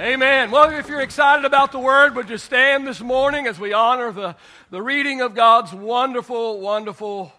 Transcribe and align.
Amen. 0.00 0.52
Well, 0.52 0.70
if 0.70 0.88
you're 0.88 1.00
excited 1.00 1.44
about 1.44 1.72
the 1.72 1.80
word, 1.80 2.14
would 2.14 2.30
you 2.30 2.38
stand 2.38 2.86
this 2.86 3.00
morning 3.00 3.48
as 3.48 3.58
we 3.58 3.72
honor 3.72 4.12
the, 4.12 4.36
the 4.70 4.80
reading 4.80 5.22
of 5.22 5.34
God's 5.34 5.72
wonderful, 5.72 6.60
wonderful 6.60 7.32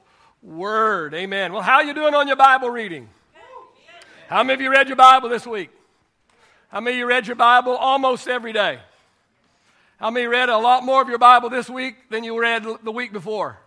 word? 0.44 1.14
Amen. 1.14 1.54
Well, 1.54 1.62
how 1.62 1.76
are 1.76 1.86
you 1.86 1.94
doing 1.94 2.14
on 2.14 2.28
your 2.28 2.36
Bible 2.36 2.70
reading? 2.70 3.08
How 4.28 4.44
many 4.44 4.56
of 4.56 4.62
you 4.62 4.70
read 4.72 4.90
your 4.90 4.98
Bible 4.98 5.30
this 5.30 5.48
week? 5.48 5.70
How 6.68 6.82
many 6.82 6.98
of 6.98 7.00
you 7.00 7.06
read 7.08 7.28
your 7.28 7.38
Bible 7.38 7.78
almost 7.78 8.28
every 8.28 8.52
day? 8.52 8.80
How 9.98 10.12
many 10.12 10.26
read 10.26 10.50
a 10.50 10.58
lot 10.58 10.84
more 10.84 11.02
of 11.02 11.08
your 11.08 11.18
Bible 11.18 11.50
this 11.50 11.70
week 11.70 12.10
than 12.10 12.26
you 12.26 12.38
read 12.38 12.66
the 12.84 12.92
week 12.92 13.14
before? 13.14 13.58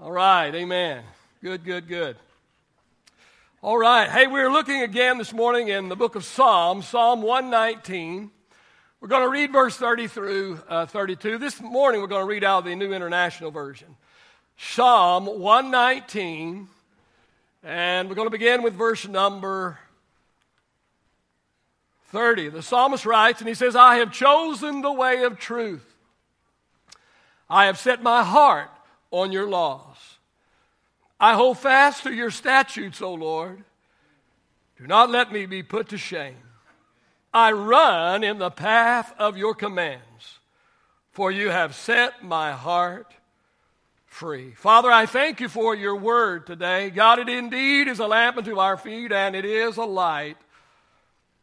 All 0.00 0.10
right, 0.10 0.54
amen. 0.54 1.04
Good, 1.42 1.64
good, 1.64 1.86
good. 1.86 2.16
All 3.62 3.76
right. 3.76 4.08
Hey, 4.08 4.26
we're 4.26 4.50
looking 4.50 4.80
again 4.80 5.18
this 5.18 5.34
morning 5.34 5.68
in 5.68 5.90
the 5.90 5.94
book 5.96 6.14
of 6.14 6.24
Psalms, 6.24 6.88
Psalm 6.88 7.20
119. 7.20 8.30
We're 9.02 9.08
going 9.08 9.20
to 9.20 9.28
read 9.28 9.52
verse 9.52 9.76
30 9.76 10.06
through 10.06 10.60
uh, 10.66 10.86
32. 10.86 11.36
This 11.36 11.60
morning 11.60 12.00
we're 12.00 12.06
going 12.06 12.22
to 12.22 12.26
read 12.26 12.42
out 12.42 12.64
the 12.64 12.74
New 12.74 12.94
International 12.94 13.50
Version. 13.50 13.96
Psalm 14.56 15.26
119, 15.26 16.68
and 17.62 18.08
we're 18.08 18.14
going 18.14 18.28
to 18.28 18.30
begin 18.30 18.62
with 18.62 18.72
verse 18.72 19.06
number 19.06 19.78
30. 22.12 22.48
The 22.48 22.62
psalmist 22.62 23.04
writes, 23.04 23.40
and 23.40 23.48
he 23.48 23.54
says, 23.54 23.76
I 23.76 23.96
have 23.96 24.10
chosen 24.10 24.80
the 24.80 24.90
way 24.90 25.22
of 25.24 25.38
truth. 25.38 25.84
I 27.50 27.66
have 27.66 27.78
set 27.78 28.02
my 28.02 28.24
heart 28.24 28.70
on 29.10 29.32
your 29.32 29.50
laws. 29.50 29.89
I 31.20 31.34
hold 31.34 31.58
fast 31.58 32.04
to 32.04 32.14
your 32.14 32.30
statutes, 32.30 33.02
O 33.02 33.12
Lord. 33.12 33.62
Do 34.78 34.86
not 34.86 35.10
let 35.10 35.30
me 35.30 35.44
be 35.44 35.62
put 35.62 35.90
to 35.90 35.98
shame. 35.98 36.38
I 37.32 37.52
run 37.52 38.24
in 38.24 38.38
the 38.38 38.50
path 38.50 39.12
of 39.18 39.36
your 39.36 39.54
commands, 39.54 40.38
for 41.12 41.30
you 41.30 41.50
have 41.50 41.74
set 41.74 42.24
my 42.24 42.52
heart 42.52 43.12
free. 44.06 44.52
Father, 44.52 44.90
I 44.90 45.04
thank 45.04 45.40
you 45.40 45.48
for 45.50 45.74
your 45.74 45.94
word 45.94 46.46
today. 46.46 46.88
God, 46.88 47.18
it 47.18 47.28
indeed 47.28 47.86
is 47.86 47.98
a 47.98 48.06
lamp 48.06 48.38
unto 48.38 48.58
our 48.58 48.78
feet, 48.78 49.12
and 49.12 49.36
it 49.36 49.44
is 49.44 49.76
a 49.76 49.84
light 49.84 50.38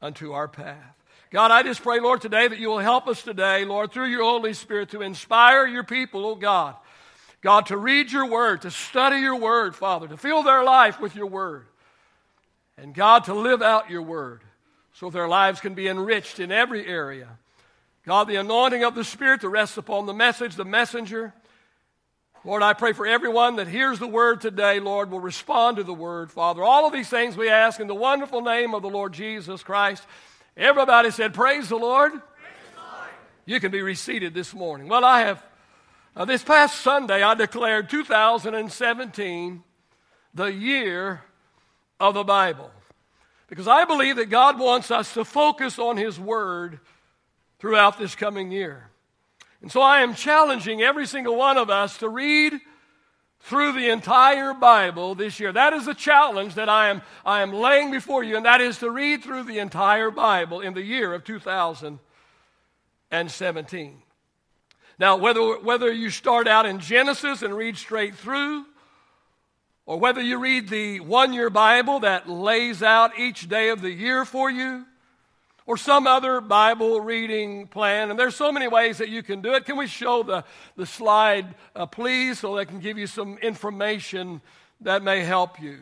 unto 0.01 0.33
our 0.33 0.47
path. 0.47 0.95
God, 1.29 1.51
I 1.51 1.61
just 1.61 1.83
pray, 1.83 1.99
Lord, 1.99 2.21
today 2.21 2.47
that 2.47 2.57
you 2.57 2.69
will 2.69 2.79
help 2.79 3.07
us 3.07 3.21
today, 3.21 3.63
Lord, 3.63 3.91
through 3.91 4.07
your 4.07 4.23
Holy 4.23 4.53
Spirit 4.53 4.89
to 4.89 5.03
inspire 5.03 5.67
your 5.67 5.83
people, 5.83 6.25
oh 6.25 6.35
God 6.35 6.75
God, 7.41 7.67
to 7.67 7.77
read 7.77 8.11
your 8.11 8.25
word, 8.25 8.63
to 8.63 8.71
study 8.71 9.17
your 9.19 9.35
word, 9.35 9.75
Father, 9.75 10.07
to 10.07 10.17
fill 10.17 10.43
their 10.43 10.63
life 10.63 10.99
with 10.99 11.15
your 11.15 11.27
word. 11.27 11.67
And 12.77 12.93
God, 12.93 13.25
to 13.25 13.33
live 13.33 13.61
out 13.61 13.89
your 13.89 14.01
word 14.01 14.41
so 14.93 15.09
their 15.09 15.27
lives 15.27 15.59
can 15.59 15.73
be 15.73 15.87
enriched 15.87 16.39
in 16.39 16.51
every 16.51 16.85
area. 16.85 17.37
God, 18.05 18.27
the 18.27 18.37
anointing 18.37 18.83
of 18.83 18.95
the 18.95 19.03
Spirit 19.03 19.41
to 19.41 19.49
rest 19.49 19.77
upon 19.77 20.05
the 20.05 20.13
message, 20.13 20.55
the 20.55 20.65
messenger. 20.65 21.33
Lord, 22.43 22.63
I 22.63 22.73
pray 22.73 22.93
for 22.93 23.05
everyone 23.05 23.57
that 23.57 23.67
hears 23.67 23.99
the 23.99 24.07
word 24.07 24.41
today, 24.41 24.79
Lord, 24.79 25.11
will 25.11 25.19
respond 25.19 25.77
to 25.77 25.83
the 25.83 25.93
word, 25.93 26.31
Father. 26.31 26.63
All 26.63 26.87
of 26.87 26.93
these 26.93 27.09
things 27.09 27.35
we 27.35 27.49
ask 27.49 27.79
in 27.79 27.87
the 27.87 27.95
wonderful 27.95 28.41
name 28.41 28.73
of 28.73 28.81
the 28.81 28.89
Lord 28.89 29.13
Jesus 29.13 29.61
Christ. 29.61 30.03
Everybody 30.55 31.11
said, 31.11 31.33
Praise 31.33 31.69
the 31.69 31.75
Lord. 31.75 32.11
Praise 32.11 32.21
the 32.73 32.81
Lord. 32.81 33.09
You 33.45 33.59
can 33.59 33.71
be 33.71 33.81
reseated 33.81 34.33
this 34.33 34.53
morning. 34.53 34.87
Well, 34.87 35.03
I 35.03 35.21
have 35.21 35.43
uh, 36.17 36.25
this 36.25 36.43
past 36.43 36.81
Sunday, 36.81 37.21
I 37.21 37.35
declared 37.35 37.91
2017 37.91 39.63
the 40.33 40.51
year 40.51 41.21
of 41.99 42.15
the 42.15 42.23
Bible. 42.23 42.71
Because 43.47 43.67
I 43.67 43.85
believe 43.85 44.15
that 44.15 44.31
God 44.31 44.57
wants 44.59 44.89
us 44.89 45.13
to 45.13 45.23
focus 45.23 45.77
on 45.77 45.95
His 45.95 46.19
Word 46.19 46.79
throughout 47.59 47.99
this 47.99 48.15
coming 48.15 48.51
year. 48.51 48.89
And 49.61 49.71
so 49.71 49.81
I 49.81 50.01
am 50.01 50.15
challenging 50.15 50.81
every 50.81 51.05
single 51.05 51.35
one 51.35 51.57
of 51.57 51.69
us 51.69 51.99
to 51.99 52.09
read 52.09 52.59
through 53.41 53.73
the 53.73 53.89
entire 53.89 54.55
Bible 54.55 55.13
this 55.13 55.39
year. 55.39 55.51
That 55.51 55.73
is 55.73 55.85
the 55.85 55.93
challenge 55.93 56.55
that 56.55 56.67
I 56.67 56.89
am, 56.89 57.03
I 57.25 57.43
am 57.43 57.53
laying 57.53 57.91
before 57.91 58.23
you, 58.23 58.37
and 58.37 58.45
that 58.47 58.59
is 58.59 58.79
to 58.79 58.89
read 58.89 59.23
through 59.23 59.43
the 59.43 59.59
entire 59.59 60.09
Bible 60.09 60.61
in 60.61 60.73
the 60.73 60.81
year 60.81 61.13
of 61.13 61.23
2017. 61.23 64.01
Now, 64.99 65.17
whether, 65.17 65.57
whether 65.59 65.91
you 65.91 66.09
start 66.09 66.47
out 66.47 66.65
in 66.65 66.79
Genesis 66.79 67.43
and 67.43 67.55
read 67.55 67.77
straight 67.77 68.15
through, 68.15 68.65
or 69.85 69.99
whether 69.99 70.21
you 70.21 70.39
read 70.39 70.69
the 70.69 70.99
one 70.99 71.33
year 71.33 71.49
Bible 71.49 71.99
that 71.99 72.27
lays 72.27 72.81
out 72.81 73.17
each 73.17 73.47
day 73.47 73.69
of 73.69 73.81
the 73.81 73.91
year 73.91 74.25
for 74.25 74.49
you, 74.49 74.85
or 75.67 75.77
some 75.77 76.07
other 76.07 76.41
Bible 76.41 76.99
reading 76.99 77.67
plan. 77.67 78.09
And 78.09 78.19
there's 78.19 78.35
so 78.35 78.51
many 78.51 78.67
ways 78.67 78.97
that 78.97 79.09
you 79.09 79.21
can 79.21 79.41
do 79.41 79.53
it. 79.53 79.65
Can 79.65 79.77
we 79.77 79.85
show 79.85 80.23
the, 80.23 80.43
the 80.75 80.85
slide, 80.85 81.53
uh, 81.75 81.85
please, 81.85 82.39
so 82.39 82.55
they 82.55 82.65
can 82.65 82.79
give 82.79 82.97
you 82.97 83.05
some 83.05 83.37
information 83.37 84.41
that 84.81 85.03
may 85.03 85.23
help 85.23 85.61
you? 85.61 85.79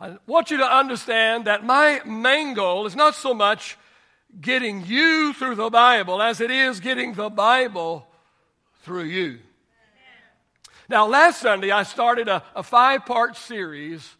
I 0.00 0.16
want 0.26 0.50
you 0.50 0.58
to 0.58 0.76
understand 0.76 1.44
that 1.46 1.64
my 1.64 2.00
main 2.06 2.54
goal 2.54 2.86
is 2.86 2.94
not 2.96 3.16
so 3.16 3.34
much 3.34 3.76
getting 4.40 4.84
you 4.86 5.32
through 5.32 5.56
the 5.56 5.70
Bible 5.70 6.22
as 6.22 6.40
it 6.40 6.50
is 6.50 6.80
getting 6.80 7.14
the 7.14 7.30
Bible 7.30 8.06
through 8.82 9.04
you. 9.04 9.38
Now, 10.88 11.06
last 11.06 11.40
Sunday, 11.40 11.70
I 11.70 11.82
started 11.82 12.28
a, 12.28 12.42
a 12.54 12.62
five 12.62 13.04
part 13.04 13.36
series 13.36 14.16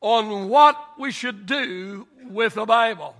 on 0.00 0.48
what 0.48 0.76
we 0.98 1.10
should 1.10 1.44
do 1.46 2.06
with 2.30 2.54
the 2.54 2.64
Bible. 2.64 3.14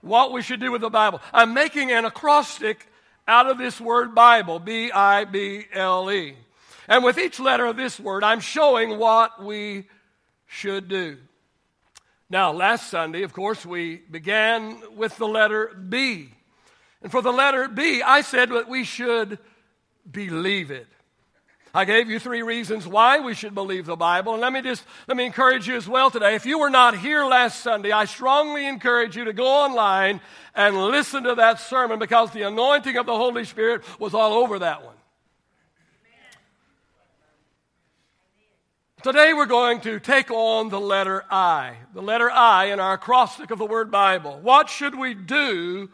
What 0.00 0.32
we 0.32 0.42
should 0.42 0.60
do 0.60 0.70
with 0.70 0.82
the 0.82 0.90
Bible. 0.90 1.20
I'm 1.32 1.54
making 1.54 1.90
an 1.90 2.04
acrostic 2.04 2.86
out 3.26 3.50
of 3.50 3.58
this 3.58 3.80
word 3.80 4.14
Bible, 4.14 4.58
B 4.60 4.92
I 4.92 5.24
B 5.24 5.66
L 5.72 6.10
E. 6.10 6.36
And 6.86 7.02
with 7.02 7.18
each 7.18 7.40
letter 7.40 7.66
of 7.66 7.76
this 7.76 7.98
word, 7.98 8.22
I'm 8.22 8.40
showing 8.40 8.98
what 8.98 9.44
we 9.44 9.88
should 10.46 10.88
do. 10.88 11.18
Now, 12.30 12.52
last 12.52 12.90
Sunday, 12.90 13.22
of 13.22 13.32
course, 13.32 13.64
we 13.64 13.96
began 13.96 14.78
with 14.96 15.16
the 15.16 15.26
letter 15.26 15.68
B. 15.68 16.30
And 17.02 17.10
for 17.10 17.22
the 17.22 17.32
letter 17.32 17.68
B, 17.68 18.02
I 18.02 18.20
said 18.20 18.50
that 18.50 18.68
we 18.68 18.84
should 18.84 19.38
believe 20.10 20.70
it. 20.70 20.86
I 21.74 21.84
gave 21.84 22.10
you 22.10 22.18
three 22.18 22.42
reasons 22.42 22.86
why 22.86 23.20
we 23.20 23.34
should 23.34 23.54
believe 23.54 23.86
the 23.86 23.96
Bible. 23.96 24.32
And 24.32 24.42
let 24.42 24.52
me 24.52 24.62
just 24.62 24.84
let 25.06 25.16
me 25.16 25.24
encourage 25.24 25.68
you 25.68 25.76
as 25.76 25.88
well 25.88 26.10
today. 26.10 26.34
If 26.34 26.44
you 26.44 26.58
were 26.58 26.70
not 26.70 26.98
here 26.98 27.24
last 27.24 27.60
Sunday, 27.60 27.92
I 27.92 28.04
strongly 28.06 28.66
encourage 28.66 29.16
you 29.16 29.24
to 29.24 29.32
go 29.32 29.46
online 29.46 30.20
and 30.54 30.76
listen 30.76 31.22
to 31.24 31.34
that 31.36 31.60
sermon 31.60 31.98
because 31.98 32.30
the 32.32 32.42
anointing 32.42 32.96
of 32.96 33.06
the 33.06 33.16
Holy 33.16 33.44
Spirit 33.44 33.82
was 34.00 34.12
all 34.12 34.32
over 34.32 34.58
that 34.58 34.84
one. 34.84 34.97
Today 39.00 39.32
we're 39.32 39.46
going 39.46 39.80
to 39.82 40.00
take 40.00 40.28
on 40.32 40.70
the 40.70 40.80
letter 40.80 41.24
I, 41.30 41.76
the 41.94 42.02
letter 42.02 42.28
I 42.28 42.64
in 42.66 42.80
our 42.80 42.94
acrostic 42.94 43.52
of 43.52 43.60
the 43.60 43.64
word 43.64 43.92
Bible. 43.92 44.40
What 44.42 44.68
should 44.68 44.98
we 44.98 45.14
do 45.14 45.88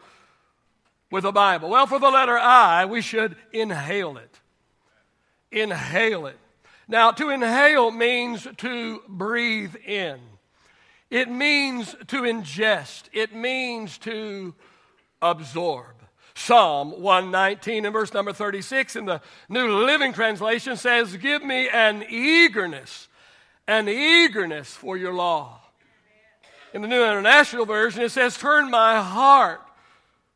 with 1.11 1.21
the 1.21 1.31
Bible? 1.31 1.69
Well, 1.69 1.85
for 1.85 1.99
the 1.99 2.09
letter 2.09 2.35
I, 2.35 2.85
we 2.85 3.01
should 3.01 3.35
inhale 3.53 4.17
it. 4.17 4.39
Inhale 5.51 6.25
it. 6.25 6.39
Now, 6.87 7.11
to 7.11 7.29
inhale 7.29 7.91
means 7.91 8.47
to 8.57 9.03
breathe 9.07 9.75
in. 9.85 10.17
It 11.11 11.29
means 11.29 11.95
to 12.07 12.23
ingest. 12.23 13.03
It 13.13 13.35
means 13.35 13.99
to 13.99 14.55
absorb. 15.21 15.94
Psalm 16.35 17.01
119 17.01 17.85
and 17.85 17.93
verse 17.93 18.13
number 18.13 18.33
36 18.33 18.97
in 18.97 19.05
the 19.05 19.21
New 19.47 19.67
Living 19.85 20.13
Translation 20.13 20.75
says, 20.75 21.15
Give 21.15 21.43
me 21.43 21.69
an 21.69 22.03
eagerness, 22.09 23.07
an 23.67 23.87
eagerness 23.87 24.69
for 24.69 24.97
your 24.97 25.13
law. 25.13 25.61
In 26.73 26.81
the 26.81 26.89
New 26.89 27.03
International 27.03 27.65
Version, 27.65 28.03
it 28.03 28.11
says, 28.11 28.37
Turn 28.37 28.69
my 28.69 29.01
heart 29.01 29.61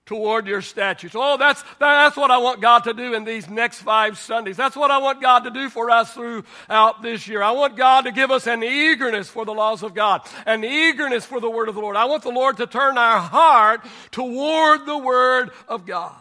toward 0.10 0.48
your 0.48 0.64
statutes. 0.64 1.14
Oh, 1.16 1.38
that's, 1.38 1.64
that's 1.78 2.18
what 2.18 2.32
I 2.32 2.40
want 2.40 2.62
God 2.62 2.86
to 2.86 2.96
do 2.96 3.14
in 3.14 3.26
these 3.26 3.48
next 3.48 3.84
five 3.84 4.18
Sundays. 4.18 4.58
That's 4.58 4.76
what 4.76 4.90
I 4.90 4.98
want 4.98 5.22
God 5.22 5.42
to 5.42 5.52
do 5.52 5.70
for 5.70 5.92
us 5.92 6.16
throughout 6.16 7.04
this 7.04 7.28
year. 7.28 7.44
I 7.44 7.52
want 7.52 7.78
God 7.78 8.06
to 8.06 8.12
give 8.12 8.32
us 8.32 8.48
an 8.48 8.64
eagerness 8.64 9.30
for 9.30 9.46
the 9.46 9.54
laws 9.54 9.84
of 9.84 9.94
God, 9.94 10.28
an 10.48 10.64
eagerness 10.64 11.26
for 11.26 11.40
the 11.40 11.50
word 11.50 11.70
of 11.70 11.76
the 11.76 11.82
Lord. 11.82 11.96
I 11.96 12.06
want 12.06 12.24
the 12.24 12.32
Lord 12.32 12.58
to 12.58 12.66
turn 12.66 12.98
our 12.98 13.20
heart 13.20 13.86
toward 14.10 14.88
the 14.88 14.98
word 14.98 15.52
of 15.68 15.86
God. 15.86 16.16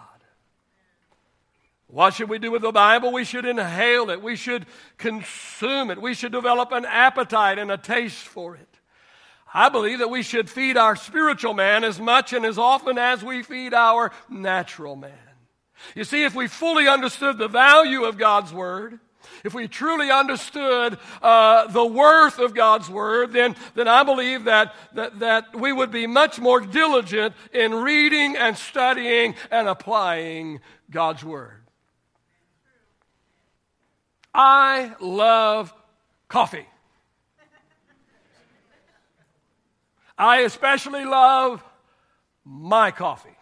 What 1.86 2.12
should 2.12 2.28
we 2.28 2.38
do 2.38 2.50
with 2.50 2.60
the 2.60 2.72
Bible? 2.72 3.10
We 3.10 3.24
should 3.24 3.46
inhale 3.46 4.10
it. 4.10 4.22
We 4.22 4.36
should 4.36 4.66
consume 4.98 5.90
it. 5.90 5.98
We 5.98 6.12
should 6.12 6.32
develop 6.32 6.72
an 6.72 6.84
appetite 6.84 7.58
and 7.58 7.70
a 7.70 7.78
taste 7.78 8.26
for 8.26 8.54
it. 8.54 8.77
I 9.52 9.68
believe 9.68 10.00
that 10.00 10.10
we 10.10 10.22
should 10.22 10.50
feed 10.50 10.76
our 10.76 10.94
spiritual 10.96 11.54
man 11.54 11.84
as 11.84 11.98
much 11.98 12.32
and 12.32 12.44
as 12.44 12.58
often 12.58 12.98
as 12.98 13.24
we 13.24 13.42
feed 13.42 13.72
our 13.72 14.12
natural 14.28 14.96
man. 14.96 15.12
You 15.94 16.04
see, 16.04 16.24
if 16.24 16.34
we 16.34 16.48
fully 16.48 16.88
understood 16.88 17.38
the 17.38 17.48
value 17.48 18.04
of 18.04 18.18
God's 18.18 18.52
Word, 18.52 18.98
if 19.44 19.54
we 19.54 19.68
truly 19.68 20.10
understood 20.10 20.98
uh, 21.22 21.66
the 21.68 21.84
worth 21.84 22.38
of 22.38 22.54
God's 22.54 22.90
Word, 22.90 23.32
then, 23.32 23.56
then 23.74 23.88
I 23.88 24.02
believe 24.02 24.44
that, 24.44 24.74
that, 24.94 25.20
that 25.20 25.56
we 25.56 25.72
would 25.72 25.90
be 25.90 26.06
much 26.06 26.38
more 26.38 26.60
diligent 26.60 27.34
in 27.52 27.74
reading 27.74 28.36
and 28.36 28.56
studying 28.56 29.34
and 29.50 29.68
applying 29.68 30.60
God's 30.90 31.24
Word. 31.24 31.62
I 34.34 34.94
love 35.00 35.72
coffee. 36.28 36.66
I 40.18 40.40
especially 40.40 41.04
love 41.04 41.62
my 42.44 42.90
coffee. 42.90 43.36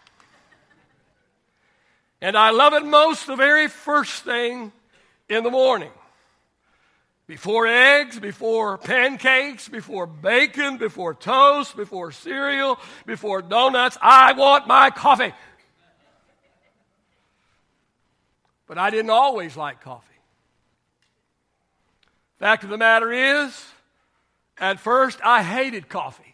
And 2.21 2.37
I 2.37 2.51
love 2.51 2.73
it 2.73 2.85
most 2.85 3.27
the 3.27 3.35
very 3.35 3.67
first 3.67 4.23
thing 4.23 4.71
in 5.27 5.43
the 5.43 5.51
morning. 5.51 5.91
Before 7.27 7.67
eggs, 7.67 8.19
before 8.19 8.77
pancakes, 8.77 9.67
before 9.67 10.07
bacon, 10.07 10.77
before 10.77 11.13
toast, 11.13 11.75
before 11.75 12.11
cereal, 12.11 12.79
before 13.05 13.41
donuts, 13.41 13.97
I 14.01 14.33
want 14.33 14.67
my 14.67 14.91
coffee. 14.91 15.33
But 18.65 18.77
I 18.77 18.89
didn't 18.89 19.09
always 19.09 19.57
like 19.57 19.81
coffee. 19.81 20.05
Fact 22.39 22.63
of 22.63 22.69
the 22.69 22.77
matter 22.77 23.11
is, 23.11 23.65
at 24.57 24.79
first 24.79 25.19
I 25.23 25.43
hated 25.43 25.89
coffee. 25.89 26.26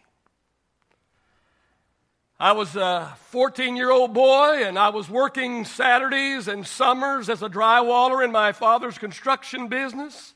I 2.38 2.52
was 2.52 2.74
a 2.74 3.16
14 3.30 3.76
year 3.76 3.90
old 3.90 4.12
boy 4.12 4.64
and 4.64 4.78
I 4.78 4.88
was 4.88 5.08
working 5.08 5.64
Saturdays 5.64 6.48
and 6.48 6.66
summers 6.66 7.28
as 7.28 7.42
a 7.42 7.48
drywaller 7.48 8.24
in 8.24 8.32
my 8.32 8.52
father's 8.52 8.98
construction 8.98 9.68
business. 9.68 10.34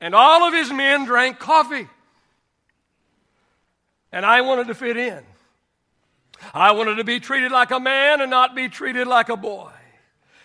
And 0.00 0.14
all 0.14 0.46
of 0.46 0.54
his 0.54 0.72
men 0.72 1.04
drank 1.04 1.38
coffee. 1.38 1.88
And 4.12 4.24
I 4.24 4.40
wanted 4.40 4.68
to 4.68 4.74
fit 4.74 4.96
in. 4.96 5.22
I 6.52 6.72
wanted 6.72 6.96
to 6.96 7.04
be 7.04 7.20
treated 7.20 7.52
like 7.52 7.70
a 7.70 7.80
man 7.80 8.20
and 8.20 8.30
not 8.30 8.54
be 8.54 8.68
treated 8.68 9.06
like 9.06 9.28
a 9.28 9.36
boy. 9.36 9.70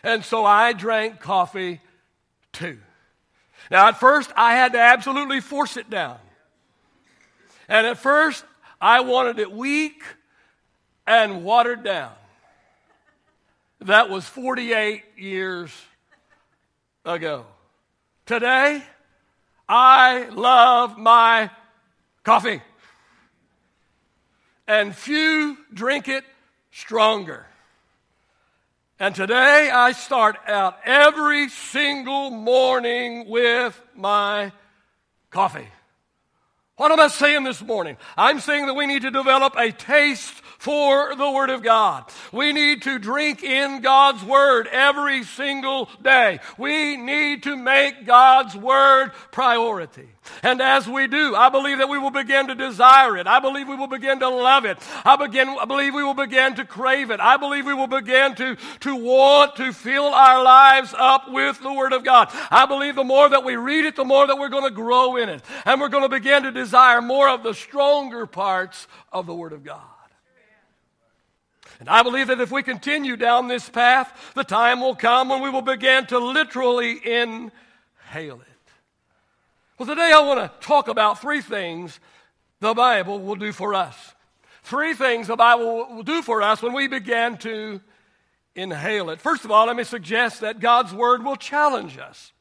And 0.04 0.24
so 0.24 0.46
I 0.46 0.74
drank 0.74 1.20
coffee 1.20 1.82
too. 2.54 2.80
Now, 3.70 3.88
at 3.88 4.00
first, 4.00 4.32
I 4.36 4.56
had 4.56 4.74
to 4.74 4.80
absolutely 4.80 5.42
force 5.42 5.78
it 5.78 5.90
down. 5.90 6.18
And 7.68 7.86
at 7.86 7.98
first, 7.98 8.44
I 8.82 9.02
wanted 9.02 9.40
it 9.40 9.52
weak 9.52 10.02
and 11.06 11.44
watered 11.44 11.84
down. 11.84 12.14
That 13.82 14.10
was 14.10 14.26
48 14.26 15.04
years 15.18 15.72
ago. 17.06 17.46
Today, 18.26 18.84
I 19.68 20.30
love 20.30 20.98
my 20.98 21.50
coffee. 22.24 22.62
And 24.68 24.96
few 24.96 25.58
drink 25.74 26.08
it 26.08 26.24
stronger. 26.72 27.46
And 29.00 29.16
today 29.16 29.70
I 29.72 29.94
start 29.94 30.38
out 30.46 30.78
every 30.86 31.50
single 31.50 32.30
morning 32.30 33.30
with 33.30 33.82
my 33.96 34.52
coffee. 35.32 35.70
What 36.80 36.94
am 36.94 37.00
I 37.02 37.10
saying 37.10 37.44
this 37.44 37.62
morning? 37.62 37.98
I'm 38.18 38.40
saying 38.40 38.68
that 38.68 38.74
we 38.74 38.88
need 38.88 39.02
to 39.02 39.12
develop 39.12 39.54
a 39.58 39.70
taste 39.70 40.34
for 40.60 41.16
the 41.16 41.32
Word 41.32 41.50
of 41.50 41.64
God. 41.64 42.04
We 42.32 42.54
need 42.54 42.84
to 42.84 43.00
drink 43.00 43.44
in 43.44 43.82
God's 43.82 44.24
Word 44.24 44.68
every 44.68 45.24
single 45.24 45.90
day. 46.04 46.40
We 46.58 46.98
need 46.98 47.44
to 47.44 47.56
make 47.56 48.06
God's 48.06 48.56
Word 48.56 49.12
priority. 49.32 50.10
And 50.44 50.62
as 50.62 50.88
we 50.88 51.08
do, 51.08 51.34
I 51.34 51.50
believe 51.50 51.80
that 51.80 51.90
we 51.90 51.98
will 51.98 52.12
begin 52.12 52.48
to 52.48 52.56
desire 52.56 53.18
it. 53.18 53.26
I 53.26 53.40
believe 53.40 53.68
we 53.68 53.76
will 53.76 53.88
begin 53.88 54.20
to 54.20 54.30
love 54.30 54.66
it. 54.66 54.78
I, 55.06 55.16
begin, 55.16 55.48
I 55.60 55.66
believe 55.66 55.94
we 55.94 56.04
will 56.04 56.14
begin 56.14 56.56
to 56.56 56.66
crave 56.66 57.10
it. 57.10 57.20
I 57.22 57.38
believe 57.38 57.66
we 57.66 57.74
will 57.74 57.88
begin 57.88 58.36
to, 58.36 58.58
to 58.82 58.96
want 58.96 59.56
to 59.56 59.72
fill 59.72 60.06
our 60.06 60.44
lives 60.44 60.94
up 60.96 61.32
with 61.32 61.62
the 61.62 61.74
Word 61.74 61.94
of 61.94 62.04
God. 62.04 62.30
I 62.52 62.66
believe 62.66 62.96
the 62.96 63.04
more 63.04 63.30
that 63.30 63.46
we 63.46 63.56
read 63.56 63.86
it, 63.86 63.96
the 63.96 64.06
more 64.06 64.28
that 64.28 64.38
we're 64.38 64.50
going 64.50 64.66
to 64.66 64.72
grow 64.72 65.16
in 65.16 65.30
it. 65.30 65.42
And 65.66 65.80
we're 65.80 65.90
going 65.90 66.04
to 66.04 66.10
begin 66.10 66.44
to 66.44 66.52
desire 66.52 67.02
more 67.02 67.30
of 67.30 67.44
the 67.44 67.54
stronger 67.54 68.26
parts 68.26 68.88
of 69.12 69.26
the 69.26 69.34
Word 69.34 69.54
of 69.54 69.64
God. 69.64 69.82
And 71.80 71.88
I 71.88 72.04
believe 72.04 72.28
that 72.28 72.42
if 72.42 72.52
we 72.52 72.62
continue 72.62 73.16
down 73.16 73.48
this 73.48 73.70
path, 73.70 74.34
the 74.36 74.44
time 74.44 74.82
will 74.82 74.96
come 74.96 75.30
when 75.30 75.42
we 75.42 75.50
will 75.50 75.62
begin 75.62 76.06
to 76.08 76.20
literally 76.20 76.98
inhale 77.06 78.42
it. 78.42 78.72
Well, 79.78 79.88
today 79.88 80.12
I 80.14 80.20
want 80.20 80.42
to 80.42 80.68
talk 80.68 80.90
about 80.90 81.22
three 81.22 81.42
things 81.42 82.02
the 82.60 82.74
Bible 82.74 83.20
will 83.20 83.38
do 83.38 83.54
for 83.54 83.74
us. 83.74 84.14
Three 84.64 84.94
things 84.94 85.28
the 85.28 85.38
Bible 85.38 85.88
will 85.96 86.04
do 86.04 86.22
for 86.22 86.42
us 86.42 86.62
when 86.62 86.74
we 86.74 86.90
begin 86.90 87.38
to 87.38 87.80
inhale 88.56 89.10
it. 89.10 89.22
First 89.22 89.46
of 89.46 89.52
all, 89.52 89.68
let 89.68 89.78
me 89.78 89.86
suggest 89.86 90.42
that 90.42 90.60
God's 90.60 90.94
Word 90.94 91.24
will 91.24 91.38
challenge 91.38 91.98
us. 91.98 92.34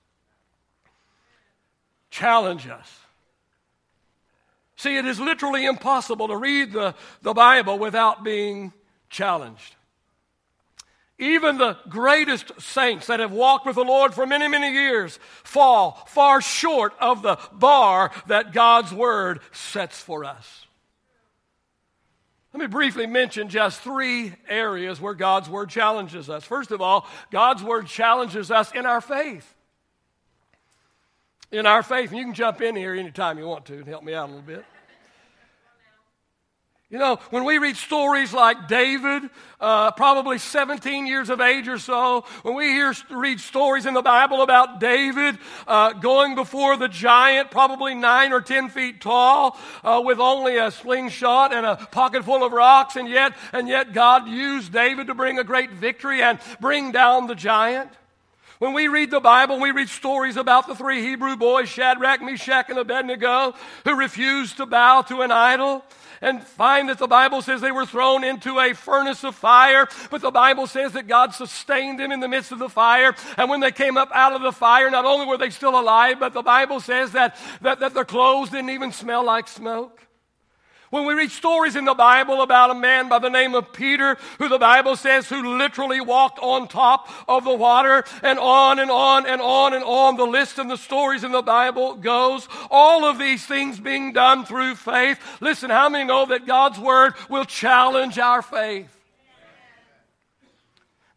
Challenge 2.11 2.67
us. 2.67 2.99
See, 4.75 4.97
it 4.97 5.07
is 5.07 5.21
literally 5.21 5.65
impossible 5.65 6.27
to 6.27 6.37
read 6.37 6.73
the, 6.73 6.97
the 7.23 7.35
Bible 7.35 7.79
without 7.79 8.25
being 8.25 8.73
challenged. 9.09 9.75
Even 11.19 11.59
the 11.59 11.77
greatest 11.89 12.53
saints 12.61 13.09
that 13.09 13.19
have 13.19 13.33
walked 13.33 13.67
with 13.67 13.75
the 13.75 13.85
Lord 13.85 14.15
for 14.15 14.25
many, 14.25 14.47
many 14.47 14.73
years 14.73 15.19
fall 15.43 16.05
far 16.07 16.41
short 16.41 16.93
of 17.01 17.23
the 17.23 17.37
bar 17.53 18.13
that 18.29 18.53
God's 18.53 18.95
Word 18.95 19.41
sets 19.51 20.01
for 20.01 20.25
us. 20.25 20.67
Let 22.53 22.61
me 22.61 22.67
briefly 22.67 23.07
mention 23.07 23.49
just 23.49 23.81
three 23.81 24.33
areas 24.49 25.01
where 25.01 25.15
God's 25.15 25.51
Word 25.51 25.71
challenges 25.71 26.31
us. 26.31 26.45
First 26.45 26.71
of 26.71 26.81
all, 26.81 27.07
God's 27.33 27.65
Word 27.65 27.89
challenges 27.89 28.51
us 28.51 28.73
in 28.73 28.87
our 28.87 29.01
faith. 29.01 29.55
In 31.51 31.67
our 31.67 31.83
faith. 31.83 32.11
And 32.11 32.19
you 32.19 32.25
can 32.25 32.35
jump 32.35 32.61
in 32.61 32.77
here 32.77 32.95
anytime 32.95 33.39
you 33.39 33.47
want 33.47 33.67
to 33.67 33.75
and 33.75 33.87
help 33.87 34.05
me 34.05 34.15
out 34.15 34.29
a 34.29 34.33
little 34.33 34.43
bit. 34.43 34.65
You 36.91 36.97
know, 36.97 37.17
when 37.29 37.45
we 37.45 37.59
read 37.59 37.77
stories 37.77 38.33
like 38.33 38.67
David, 38.67 39.29
uh, 39.61 39.91
probably 39.91 40.39
17 40.39 41.07
years 41.07 41.29
of 41.29 41.39
age 41.39 41.69
or 41.69 41.77
so, 41.77 42.25
when 42.41 42.55
we 42.55 42.69
hear 42.69 42.95
read 43.11 43.41
stories 43.41 43.85
in 43.85 43.93
the 43.93 44.01
Bible 44.01 44.41
about 44.41 44.81
David 44.81 45.37
uh, 45.67 45.93
going 45.93 46.35
before 46.35 46.79
the 46.79 46.89
giant, 46.89 47.51
probably 47.51 47.95
nine 47.95 48.33
or 48.33 48.41
10 48.41 48.71
feet 48.71 49.03
tall, 49.03 49.59
uh, 49.85 50.01
with 50.03 50.19
only 50.19 50.57
a 50.57 50.71
slingshot 50.71 51.53
and 51.53 51.67
a 51.67 51.77
pocket 51.77 52.25
full 52.25 52.43
of 52.43 52.53
rocks, 52.53 52.97
and 52.97 53.07
yet, 53.07 53.35
and 53.53 53.69
yet 53.69 53.93
God 53.93 54.27
used 54.27 54.73
David 54.73 55.09
to 55.09 55.15
bring 55.15 55.39
a 55.39 55.45
great 55.45 55.73
victory 55.73 56.23
and 56.23 56.39
bring 56.59 56.91
down 56.91 57.27
the 57.27 57.35
giant. 57.35 57.91
When 58.61 58.73
we 58.73 58.89
read 58.89 59.11
the 59.11 59.21
Bible, 59.21 59.61
we 59.61 59.73
read 59.73 59.91
stories 59.91 60.39
about 60.39 60.67
the 60.67 60.75
three 60.75 61.03
Hebrew 61.03 61.37
boys, 61.37 61.69
Shadrach, 61.69 62.23
Meshach, 62.23 62.71
and 62.71 62.79
Abednego, 62.79 63.55
who 63.85 63.95
refused 63.95 64.57
to 64.57 64.65
bow 64.65 65.03
to 65.03 65.21
an 65.21 65.31
idol 65.31 65.85
and 66.21 66.43
find 66.43 66.89
that 66.89 66.99
the 66.99 67.07
Bible 67.07 67.43
says 67.43 67.61
they 67.61 67.73
were 67.73 67.87
thrown 67.87 68.25
into 68.25 68.59
a 68.59 68.75
furnace 68.75 69.25
of 69.25 69.35
fire, 69.35 69.87
but 70.11 70.21
the 70.21 70.31
Bible 70.31 70.67
says 70.67 70.93
that 70.93 71.07
God 71.07 71.35
sustained 71.35 71.99
them 71.99 72.13
in 72.13 72.21
the 72.21 72.29
midst 72.29 72.53
of 72.53 72.59
the 72.59 72.69
fire. 72.69 73.15
And 73.37 73.49
when 73.51 73.61
they 73.61 73.73
came 73.73 73.97
up 73.97 74.11
out 74.13 74.33
of 74.33 74.43
the 74.43 74.53
fire, 74.53 74.91
not 74.91 75.05
only 75.05 75.27
were 75.27 75.39
they 75.39 75.51
still 75.51 75.79
alive, 75.79 76.19
but 76.21 76.33
the 76.33 76.43
Bible 76.43 76.81
says 76.81 77.13
that, 77.13 77.37
that, 77.63 77.81
that 77.81 77.95
their 77.95 78.05
clothes 78.05 78.51
didn't 78.51 78.71
even 78.71 78.93
smell 78.93 79.25
like 79.25 79.49
smoke. 79.49 80.08
When 80.91 81.05
we 81.05 81.15
read 81.15 81.31
stories 81.31 81.77
in 81.77 81.85
the 81.85 81.95
Bible 81.95 82.41
about 82.41 82.71
a 82.71 82.75
man 82.75 83.09
by 83.09 83.19
the 83.19 83.29
name 83.29 83.55
of 83.55 83.73
Peter, 83.73 84.17
who 84.39 84.49
the 84.49 84.59
Bible 84.59 84.97
says 84.97 85.29
who 85.29 85.57
literally 85.59 86.01
walked 86.01 86.39
on 86.39 86.67
top 86.67 87.11
of 87.29 87.45
the 87.45 87.55
water, 87.55 88.05
and 88.23 88.39
on 88.39 88.79
and 88.79 88.91
on 88.91 89.27
and 89.27 89.43
on 89.43 89.75
and 89.75 89.85
on 89.85 90.17
the 90.17 90.27
list 90.27 90.59
of 90.59 90.69
the 90.69 90.77
stories 90.77 91.25
in 91.25 91.33
the 91.33 91.43
Bible 91.43 91.95
goes, 91.95 92.49
all 92.71 93.05
of 93.05 93.19
these 93.19 93.45
things 93.45 93.79
being 93.79 94.13
done 94.13 94.45
through 94.45 94.77
faith. 94.77 95.19
Listen, 95.41 95.71
how 95.71 95.89
many 95.89 96.05
know 96.05 96.27
that 96.27 96.47
God's 96.47 96.79
Word 96.79 97.15
will 97.29 97.45
challenge 97.45 98.19
our 98.19 98.41
faith? 98.41 98.98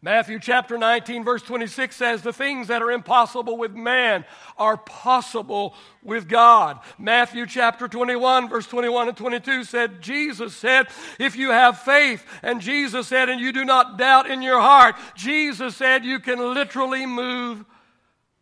Matthew 0.04 0.40
chapter 0.40 0.76
19, 0.76 1.22
verse 1.22 1.42
26 1.42 1.94
says, 1.94 2.22
The 2.22 2.32
things 2.32 2.66
that 2.66 2.82
are 2.82 2.90
impossible 2.90 3.56
with 3.56 3.72
man 3.72 4.24
are 4.58 4.76
possible 4.76 5.76
with 6.02 6.28
God. 6.28 6.80
Matthew 6.98 7.46
chapter 7.46 7.86
21, 7.86 8.48
verse 8.48 8.66
21 8.66 9.08
and 9.08 9.16
22 9.16 9.62
said, 9.62 10.02
Jesus 10.02 10.56
said, 10.56 10.88
If 11.20 11.36
you 11.36 11.50
have 11.50 11.78
faith, 11.78 12.26
and 12.42 12.60
Jesus 12.60 13.06
said, 13.06 13.28
and 13.28 13.40
you 13.40 13.52
do 13.52 13.64
not 13.64 13.96
doubt 13.96 14.28
in 14.28 14.42
your 14.42 14.60
heart, 14.60 14.96
Jesus 15.14 15.76
said, 15.76 16.04
you 16.04 16.18
can 16.18 16.52
literally 16.52 17.06
move 17.06 17.64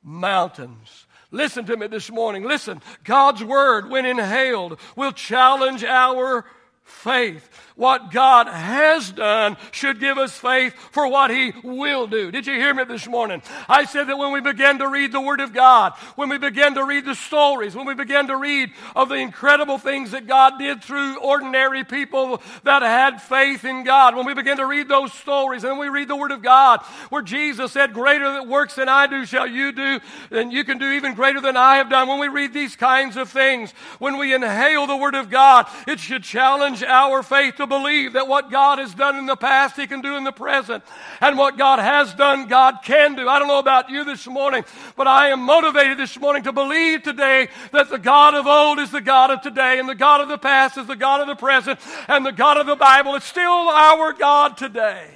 mountains. 0.02 1.06
Listen 1.30 1.66
to 1.66 1.76
me 1.76 1.88
this 1.88 2.10
morning. 2.10 2.42
Listen, 2.42 2.80
God's 3.04 3.44
word, 3.44 3.90
when 3.90 4.06
inhaled, 4.06 4.80
will 4.96 5.12
challenge 5.12 5.84
our 5.84 6.46
faith. 6.82 7.50
What 7.80 8.10
God 8.10 8.46
has 8.46 9.10
done 9.10 9.56
should 9.72 10.00
give 10.00 10.18
us 10.18 10.36
faith 10.36 10.74
for 10.92 11.08
what 11.08 11.30
He 11.30 11.54
will 11.64 12.06
do. 12.06 12.30
Did 12.30 12.46
you 12.46 12.52
hear 12.52 12.74
me 12.74 12.84
this 12.84 13.08
morning? 13.08 13.40
I 13.70 13.86
said 13.86 14.04
that 14.08 14.18
when 14.18 14.32
we 14.32 14.42
begin 14.42 14.78
to 14.80 14.88
read 14.88 15.12
the 15.12 15.20
Word 15.20 15.40
of 15.40 15.54
God, 15.54 15.94
when 16.14 16.28
we 16.28 16.36
begin 16.36 16.74
to 16.74 16.84
read 16.84 17.06
the 17.06 17.14
stories, 17.14 17.74
when 17.74 17.86
we 17.86 17.94
begin 17.94 18.26
to 18.26 18.36
read 18.36 18.70
of 18.94 19.08
the 19.08 19.14
incredible 19.14 19.78
things 19.78 20.10
that 20.10 20.26
God 20.26 20.58
did 20.58 20.84
through 20.84 21.20
ordinary 21.20 21.82
people 21.82 22.42
that 22.64 22.82
had 22.82 23.22
faith 23.22 23.64
in 23.64 23.82
God, 23.82 24.14
when 24.14 24.26
we 24.26 24.34
begin 24.34 24.58
to 24.58 24.66
read 24.66 24.86
those 24.86 25.14
stories 25.14 25.64
and 25.64 25.78
we 25.78 25.88
read 25.88 26.08
the 26.08 26.16
Word 26.16 26.32
of 26.32 26.42
God 26.42 26.80
where 27.08 27.22
Jesus 27.22 27.72
said, 27.72 27.94
Greater 27.94 28.42
works 28.42 28.74
than 28.74 28.90
I 28.90 29.06
do 29.06 29.24
shall 29.24 29.46
you 29.46 29.72
do, 29.72 30.00
and 30.30 30.52
you 30.52 30.64
can 30.64 30.76
do 30.76 30.92
even 30.92 31.14
greater 31.14 31.40
than 31.40 31.56
I 31.56 31.76
have 31.76 31.88
done. 31.88 32.08
When 32.08 32.18
we 32.18 32.28
read 32.28 32.52
these 32.52 32.76
kinds 32.76 33.16
of 33.16 33.30
things, 33.30 33.72
when 33.98 34.18
we 34.18 34.34
inhale 34.34 34.86
the 34.86 34.98
Word 34.98 35.14
of 35.14 35.30
God, 35.30 35.66
it 35.88 35.98
should 35.98 36.24
challenge 36.24 36.82
our 36.82 37.22
faith 37.22 37.56
to 37.56 37.69
believe 37.70 38.12
that 38.12 38.28
what 38.28 38.50
God 38.50 38.78
has 38.78 38.94
done 38.94 39.16
in 39.16 39.24
the 39.24 39.36
past, 39.36 39.76
He 39.76 39.86
can 39.86 40.02
do 40.02 40.16
in 40.16 40.24
the 40.24 40.32
present. 40.32 40.84
And 41.22 41.38
what 41.38 41.56
God 41.56 41.78
has 41.78 42.12
done, 42.12 42.48
God 42.48 42.80
can 42.84 43.14
do. 43.14 43.26
I 43.26 43.38
don't 43.38 43.48
know 43.48 43.58
about 43.58 43.88
you 43.88 44.04
this 44.04 44.26
morning, 44.26 44.66
but 44.96 45.06
I 45.06 45.28
am 45.28 45.40
motivated 45.40 45.96
this 45.96 46.20
morning 46.20 46.42
to 46.42 46.52
believe 46.52 47.02
today 47.02 47.48
that 47.72 47.88
the 47.88 47.98
God 47.98 48.34
of 48.34 48.46
old 48.46 48.78
is 48.78 48.90
the 48.90 49.00
God 49.00 49.30
of 49.30 49.40
today, 49.40 49.78
and 49.78 49.88
the 49.88 49.94
God 49.94 50.20
of 50.20 50.28
the 50.28 50.36
past 50.36 50.76
is 50.76 50.86
the 50.86 50.96
God 50.96 51.22
of 51.22 51.28
the 51.28 51.34
present, 51.34 51.80
and 52.08 52.26
the 52.26 52.32
God 52.32 52.58
of 52.58 52.66
the 52.66 52.76
Bible 52.76 53.14
is 53.14 53.24
still 53.24 53.70
our 53.70 54.12
God 54.12 54.58
today. 54.58 55.08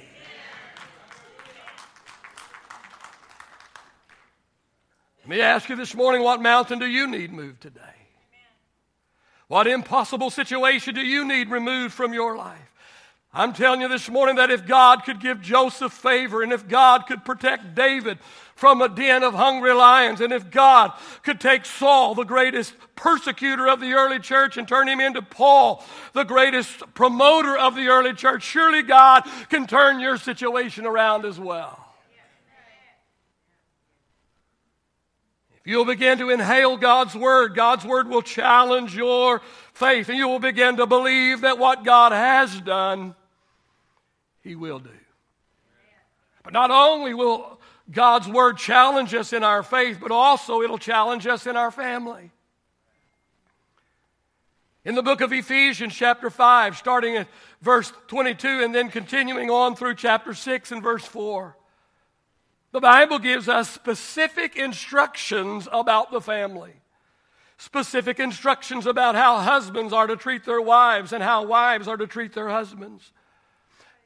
Let 5.19 5.29
me 5.29 5.41
ask 5.41 5.69
you 5.69 5.75
this 5.75 5.95
morning 5.95 6.23
what 6.23 6.41
mountain 6.41 6.79
do 6.79 6.85
you 6.85 7.07
need 7.07 7.33
moved 7.33 7.61
today? 7.61 8.04
What 9.47 9.67
impossible 9.67 10.29
situation 10.29 10.95
do 10.95 11.01
you 11.01 11.25
need 11.25 11.49
removed 11.49 11.93
from 11.93 12.13
your 12.13 12.35
life? 12.35 12.71
I'm 13.37 13.51
telling 13.51 13.81
you 13.81 13.89
this 13.89 14.09
morning 14.09 14.37
that 14.37 14.49
if 14.49 14.65
God 14.65 15.03
could 15.03 15.19
give 15.19 15.41
Joseph 15.41 15.91
favor 15.91 16.41
and 16.41 16.53
if 16.53 16.69
God 16.69 17.05
could 17.05 17.25
protect 17.25 17.75
David 17.75 18.17
from 18.55 18.81
a 18.81 18.87
den 18.87 19.23
of 19.23 19.33
hungry 19.33 19.73
lions 19.73 20.21
and 20.21 20.31
if 20.31 20.49
God 20.49 20.93
could 21.21 21.41
take 21.41 21.65
Saul, 21.65 22.15
the 22.15 22.23
greatest 22.23 22.73
persecutor 22.95 23.67
of 23.67 23.81
the 23.81 23.91
early 23.91 24.19
church, 24.19 24.55
and 24.55 24.65
turn 24.65 24.87
him 24.87 25.01
into 25.01 25.21
Paul, 25.21 25.83
the 26.13 26.23
greatest 26.23 26.81
promoter 26.93 27.57
of 27.57 27.75
the 27.75 27.87
early 27.87 28.13
church, 28.13 28.41
surely 28.41 28.81
God 28.81 29.23
can 29.49 29.67
turn 29.67 29.99
your 29.99 30.15
situation 30.15 30.85
around 30.85 31.25
as 31.25 31.37
well. 31.37 31.84
You'll 35.65 35.85
begin 35.85 36.19
to 36.19 36.29
inhale 36.29 36.77
God's 36.77 37.15
word. 37.15 37.55
God's 37.55 37.83
word 37.83 38.07
will 38.07 38.21
challenge 38.21 38.95
your 38.95 39.41
faith, 39.73 40.09
and 40.09 40.17
you 40.17 40.27
will 40.27 40.39
begin 40.39 40.77
to 40.77 40.85
believe 40.85 41.41
that 41.41 41.57
what 41.57 41.83
God 41.83 42.11
has 42.11 42.61
done, 42.61 43.15
He 44.41 44.55
will 44.55 44.77
do. 44.77 44.89
But 46.43 46.53
not 46.53 46.69
only 46.69 47.15
will 47.15 47.59
God's 47.91 48.27
word 48.27 48.57
challenge 48.57 49.15
us 49.15 49.33
in 49.33 49.43
our 49.43 49.63
faith, 49.63 49.97
but 49.99 50.11
also 50.11 50.61
it'll 50.61 50.77
challenge 50.77 51.25
us 51.25 51.47
in 51.47 51.57
our 51.57 51.71
family. 51.71 52.31
In 54.85 54.93
the 54.93 55.01
book 55.01 55.21
of 55.21 55.33
Ephesians, 55.33 55.95
chapter 55.95 56.29
5, 56.29 56.77
starting 56.77 57.17
at 57.17 57.27
verse 57.63 57.91
22 58.05 58.63
and 58.63 58.73
then 58.73 58.89
continuing 58.89 59.49
on 59.49 59.75
through 59.75 59.95
chapter 59.95 60.35
6 60.35 60.71
and 60.71 60.83
verse 60.83 61.03
4. 61.03 61.57
The 62.75 62.81
Bible 62.81 63.19
gives 63.19 63.47
us 63.47 63.69
specific 63.69 64.57
instructions 64.57 65.65
about 65.71 66.11
the 66.11 66.19
family. 66.19 66.73
Specific 67.57 68.19
instructions 68.19 68.85
about 68.85 69.15
how 69.15 69.37
husbands 69.37 69.93
are 69.93 70.07
to 70.07 70.17
treat 70.17 70.43
their 70.43 70.59
wives 70.59 71.13
and 71.13 71.23
how 71.23 71.45
wives 71.45 71.87
are 71.87 71.95
to 71.95 72.05
treat 72.05 72.33
their 72.33 72.49
husbands. 72.49 73.13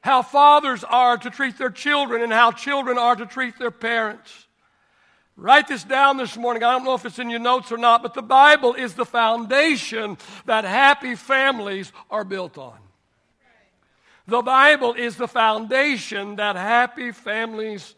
How 0.02 0.22
fathers 0.22 0.84
are 0.84 1.18
to 1.18 1.30
treat 1.30 1.58
their 1.58 1.72
children 1.72 2.22
and 2.22 2.32
how 2.32 2.52
children 2.52 2.96
are 2.96 3.16
to 3.16 3.26
treat 3.26 3.58
their 3.58 3.72
parents. 3.72 4.46
Write 5.36 5.66
this 5.66 5.82
down 5.82 6.16
this 6.16 6.36
morning. 6.36 6.62
I 6.62 6.70
don't 6.70 6.84
know 6.84 6.94
if 6.94 7.04
it's 7.04 7.18
in 7.18 7.28
your 7.28 7.40
notes 7.40 7.72
or 7.72 7.76
not, 7.76 8.04
but 8.04 8.14
the 8.14 8.22
Bible 8.22 8.74
is 8.74 8.94
the 8.94 9.04
foundation 9.04 10.16
that 10.46 10.62
happy 10.62 11.16
families 11.16 11.90
are 12.08 12.22
built 12.22 12.56
on. 12.56 12.78
The 14.28 14.42
Bible 14.42 14.94
is 14.94 15.16
the 15.16 15.26
foundation 15.26 16.36
that 16.36 16.54
happy 16.54 17.10
families 17.10 17.96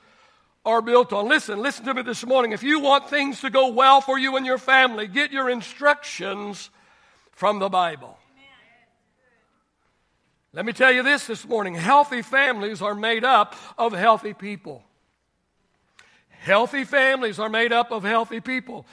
are 0.64 0.82
built 0.82 1.12
on. 1.12 1.28
Listen, 1.28 1.60
listen 1.60 1.84
to 1.84 1.94
me 1.94 2.02
this 2.02 2.24
morning. 2.24 2.52
If 2.52 2.62
you 2.62 2.80
want 2.80 3.10
things 3.10 3.40
to 3.40 3.50
go 3.50 3.68
well 3.68 4.00
for 4.00 4.18
you 4.18 4.36
and 4.36 4.46
your 4.46 4.58
family, 4.58 5.08
get 5.08 5.32
your 5.32 5.50
instructions 5.50 6.70
from 7.32 7.58
the 7.58 7.68
Bible. 7.68 8.18
Let 10.52 10.66
me 10.66 10.72
tell 10.72 10.92
you 10.92 11.02
this 11.02 11.26
this 11.26 11.46
morning 11.46 11.74
healthy 11.74 12.20
families 12.20 12.82
are 12.82 12.94
made 12.94 13.24
up 13.24 13.56
of 13.78 13.92
healthy 13.92 14.34
people. 14.34 14.84
Healthy 16.28 16.84
families 16.84 17.38
are 17.38 17.48
made 17.48 17.72
up 17.72 17.90
of 17.90 18.04
healthy 18.04 18.40
people. 18.40 18.84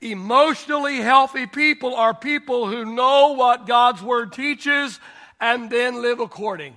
Emotionally 0.00 0.96
healthy 0.96 1.46
people 1.46 1.94
are 1.94 2.14
people 2.14 2.66
who 2.66 2.84
know 2.84 3.32
what 3.34 3.66
God's 3.66 4.02
Word 4.02 4.32
teaches 4.32 4.98
and 5.40 5.70
then 5.70 6.02
live 6.02 6.20
according. 6.20 6.74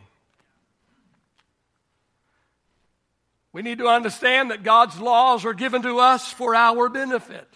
We 3.58 3.64
need 3.64 3.80
to 3.80 3.88
understand 3.88 4.52
that 4.52 4.62
God's 4.62 5.00
laws 5.00 5.44
are 5.44 5.56
given 5.56 5.82
to 5.82 5.98
us 5.98 6.32
for 6.32 6.54
our 6.54 6.90
benefit. 6.90 7.48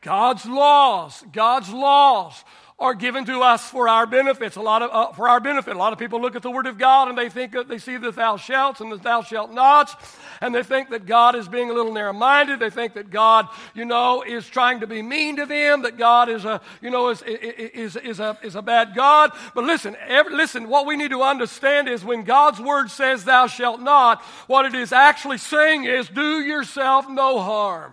God's 0.00 0.44
laws, 0.46 1.24
God's 1.30 1.70
laws 1.70 2.42
are 2.78 2.94
given 2.94 3.24
to 3.24 3.40
us 3.40 3.70
for 3.70 3.88
our 3.88 4.06
benefits. 4.06 4.56
A 4.56 4.60
lot 4.60 4.82
of 4.82 4.90
uh, 4.92 5.12
for 5.12 5.28
our 5.30 5.40
benefit. 5.40 5.74
A 5.74 5.78
lot 5.78 5.94
of 5.94 5.98
people 5.98 6.20
look 6.20 6.36
at 6.36 6.42
the 6.42 6.50
Word 6.50 6.66
of 6.66 6.76
God 6.76 7.08
and 7.08 7.16
they 7.16 7.30
think 7.30 7.52
that 7.52 7.68
they 7.68 7.78
see 7.78 7.96
the 7.96 8.10
thou 8.10 8.36
shalt 8.36 8.82
and 8.82 8.92
the 8.92 8.98
thou 8.98 9.22
shalt 9.22 9.50
nots, 9.50 9.94
and 10.42 10.54
they 10.54 10.62
think 10.62 10.90
that 10.90 11.06
God 11.06 11.34
is 11.36 11.48
being 11.48 11.70
a 11.70 11.72
little 11.72 11.92
narrow-minded. 11.92 12.60
They 12.60 12.68
think 12.68 12.92
that 12.94 13.08
God, 13.08 13.48
you 13.74 13.86
know, 13.86 14.22
is 14.22 14.46
trying 14.46 14.80
to 14.80 14.86
be 14.86 15.00
mean 15.00 15.36
to 15.36 15.46
them. 15.46 15.82
That 15.82 15.96
God 15.96 16.28
is 16.28 16.44
a, 16.44 16.60
you 16.82 16.90
know, 16.90 17.08
is 17.08 17.22
is 17.22 17.96
is 17.96 18.20
a 18.20 18.38
is 18.42 18.56
a 18.56 18.62
bad 18.62 18.94
God. 18.94 19.30
But 19.54 19.64
listen, 19.64 19.96
every, 20.06 20.34
listen. 20.34 20.68
What 20.68 20.84
we 20.84 20.96
need 20.96 21.12
to 21.12 21.22
understand 21.22 21.88
is 21.88 22.04
when 22.04 22.24
God's 22.24 22.60
Word 22.60 22.90
says 22.90 23.24
thou 23.24 23.46
shalt 23.46 23.80
not, 23.80 24.20
what 24.48 24.66
it 24.66 24.74
is 24.74 24.92
actually 24.92 25.38
saying 25.38 25.84
is 25.84 26.10
do 26.10 26.40
yourself 26.40 27.08
no 27.08 27.40
harm. 27.40 27.92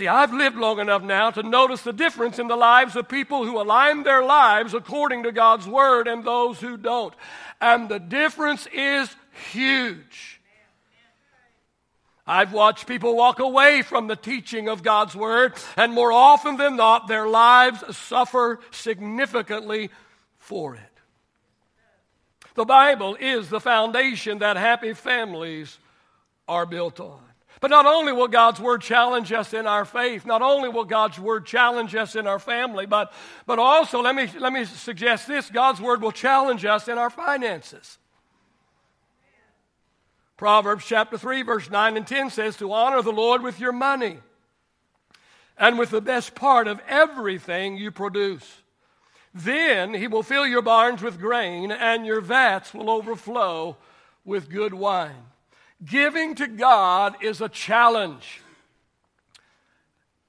See, 0.00 0.08
I've 0.08 0.32
lived 0.32 0.56
long 0.56 0.78
enough 0.78 1.02
now 1.02 1.30
to 1.30 1.42
notice 1.42 1.82
the 1.82 1.92
difference 1.92 2.38
in 2.38 2.48
the 2.48 2.56
lives 2.56 2.96
of 2.96 3.06
people 3.06 3.44
who 3.44 3.60
align 3.60 4.02
their 4.02 4.24
lives 4.24 4.72
according 4.72 5.24
to 5.24 5.30
God's 5.30 5.68
Word 5.68 6.08
and 6.08 6.24
those 6.24 6.58
who 6.58 6.78
don't. 6.78 7.12
And 7.60 7.86
the 7.86 7.98
difference 7.98 8.66
is 8.72 9.14
huge. 9.52 10.40
I've 12.26 12.54
watched 12.54 12.86
people 12.86 13.14
walk 13.14 13.40
away 13.40 13.82
from 13.82 14.06
the 14.06 14.16
teaching 14.16 14.70
of 14.70 14.82
God's 14.82 15.14
Word, 15.14 15.52
and 15.76 15.92
more 15.92 16.12
often 16.12 16.56
than 16.56 16.76
not, 16.76 17.06
their 17.06 17.28
lives 17.28 17.94
suffer 17.94 18.60
significantly 18.70 19.90
for 20.38 20.76
it. 20.76 20.80
The 22.54 22.64
Bible 22.64 23.18
is 23.20 23.50
the 23.50 23.60
foundation 23.60 24.38
that 24.38 24.56
happy 24.56 24.94
families 24.94 25.76
are 26.48 26.64
built 26.64 27.00
on. 27.00 27.20
But 27.60 27.70
not 27.70 27.84
only 27.84 28.12
will 28.12 28.28
God's 28.28 28.58
word 28.58 28.80
challenge 28.80 29.32
us 29.32 29.52
in 29.52 29.66
our 29.66 29.84
faith, 29.84 30.24
not 30.24 30.40
only 30.40 30.70
will 30.70 30.86
God's 30.86 31.18
word 31.18 31.44
challenge 31.44 31.94
us 31.94 32.16
in 32.16 32.26
our 32.26 32.38
family, 32.38 32.86
but, 32.86 33.12
but 33.46 33.58
also, 33.58 34.00
let 34.00 34.14
me, 34.14 34.28
let 34.38 34.52
me 34.52 34.64
suggest 34.64 35.28
this 35.28 35.50
God's 35.50 35.80
word 35.80 36.00
will 36.00 36.12
challenge 36.12 36.64
us 36.64 36.88
in 36.88 36.96
our 36.96 37.10
finances. 37.10 37.98
Proverbs 40.38 40.86
chapter 40.86 41.18
3, 41.18 41.42
verse 41.42 41.70
9 41.70 41.98
and 41.98 42.06
10 42.06 42.30
says, 42.30 42.56
To 42.56 42.72
honor 42.72 43.02
the 43.02 43.12
Lord 43.12 43.42
with 43.42 43.60
your 43.60 43.72
money 43.72 44.20
and 45.58 45.78
with 45.78 45.90
the 45.90 46.00
best 46.00 46.34
part 46.34 46.66
of 46.66 46.80
everything 46.88 47.76
you 47.76 47.90
produce. 47.90 48.62
Then 49.34 49.92
he 49.92 50.08
will 50.08 50.22
fill 50.22 50.46
your 50.46 50.62
barns 50.62 51.02
with 51.02 51.20
grain, 51.20 51.70
and 51.70 52.06
your 52.06 52.22
vats 52.22 52.72
will 52.72 52.88
overflow 52.88 53.76
with 54.24 54.48
good 54.48 54.72
wine. 54.72 55.26
Giving 55.84 56.34
to 56.36 56.46
God 56.46 57.16
is 57.22 57.40
a 57.40 57.48
challenge. 57.48 58.42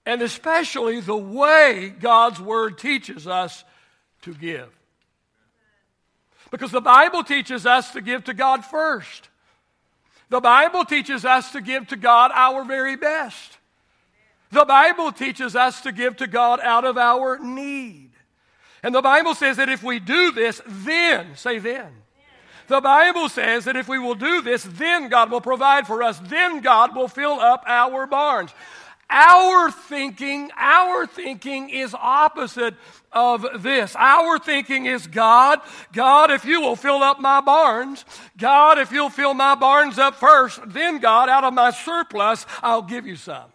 And 0.06 0.22
especially 0.22 1.00
the 1.00 1.16
way 1.16 1.94
God's 2.00 2.40
Word 2.40 2.78
teaches 2.78 3.28
us 3.28 3.64
to 4.24 4.34
give. 4.34 4.70
Because 6.50 6.72
the 6.72 6.82
Bible 6.82 7.24
teaches 7.24 7.66
us 7.66 7.92
to 7.92 8.02
give 8.02 8.26
to 8.26 8.34
God 8.34 8.66
first. 8.66 9.30
The 10.30 10.42
Bible 10.42 10.86
teaches 10.86 11.26
us 11.26 11.52
to 11.52 11.62
give 11.62 11.88
to 11.88 11.98
God 11.98 12.32
our 12.34 12.64
very 12.64 12.96
best. 12.96 13.58
The 14.52 14.66
Bible 14.66 15.12
teaches 15.12 15.56
us 15.56 15.82
to 15.82 15.92
give 15.92 16.18
to 16.18 16.28
God 16.28 16.60
out 16.62 16.86
of 16.86 16.98
our 16.98 17.40
need. 17.40 18.12
And 18.84 18.96
the 18.96 19.02
Bible 19.02 19.36
says 19.36 19.58
that 19.58 19.70
if 19.70 19.84
we 19.84 20.00
do 20.00 20.32
this, 20.32 20.62
then, 20.66 21.36
say 21.36 21.60
then, 21.60 21.92
the 22.68 22.82
Bible 22.82 23.30
says 23.30 23.66
that 23.66 23.76
if 23.76 23.88
we 23.88 24.00
will 24.00 24.16
do 24.16 24.42
this, 24.42 24.64
then 24.64 25.10
God 25.10 25.32
will 25.32 25.42
provide 25.42 25.88
for 25.88 26.04
us, 26.04 26.20
then 26.20 26.62
God 26.62 26.96
will 26.96 27.08
fill 27.08 27.40
up 27.40 27.64
our 27.68 28.08
barns. 28.08 28.52
our 29.12 29.70
thinking, 29.70 30.50
our 30.58 31.06
thinking 31.06 31.70
is 31.70 31.94
opposite 31.94 32.76
of 33.12 33.46
this. 33.62 33.94
Our 33.98 34.40
thinking 34.40 34.86
is 34.86 35.06
God, 35.06 35.60
God, 35.92 36.32
if 36.32 36.46
you 36.46 36.62
will 36.62 36.78
fill 36.78 37.04
up 37.04 37.20
my 37.20 37.42
barns, 37.42 38.06
God, 38.38 38.80
if 38.80 38.92
you'll 38.92 39.10
fill 39.10 39.34
my 39.34 39.56
barns 39.56 40.00
up 40.00 40.16
first, 40.16 40.62
then 40.66 41.00
God, 41.00 41.28
out 41.28 41.44
of 41.44 41.54
my 41.54 41.72
surplus, 41.72 42.46
I'll 42.64 42.82
give 42.82 43.06
you 43.06 43.18
some. 43.18 43.52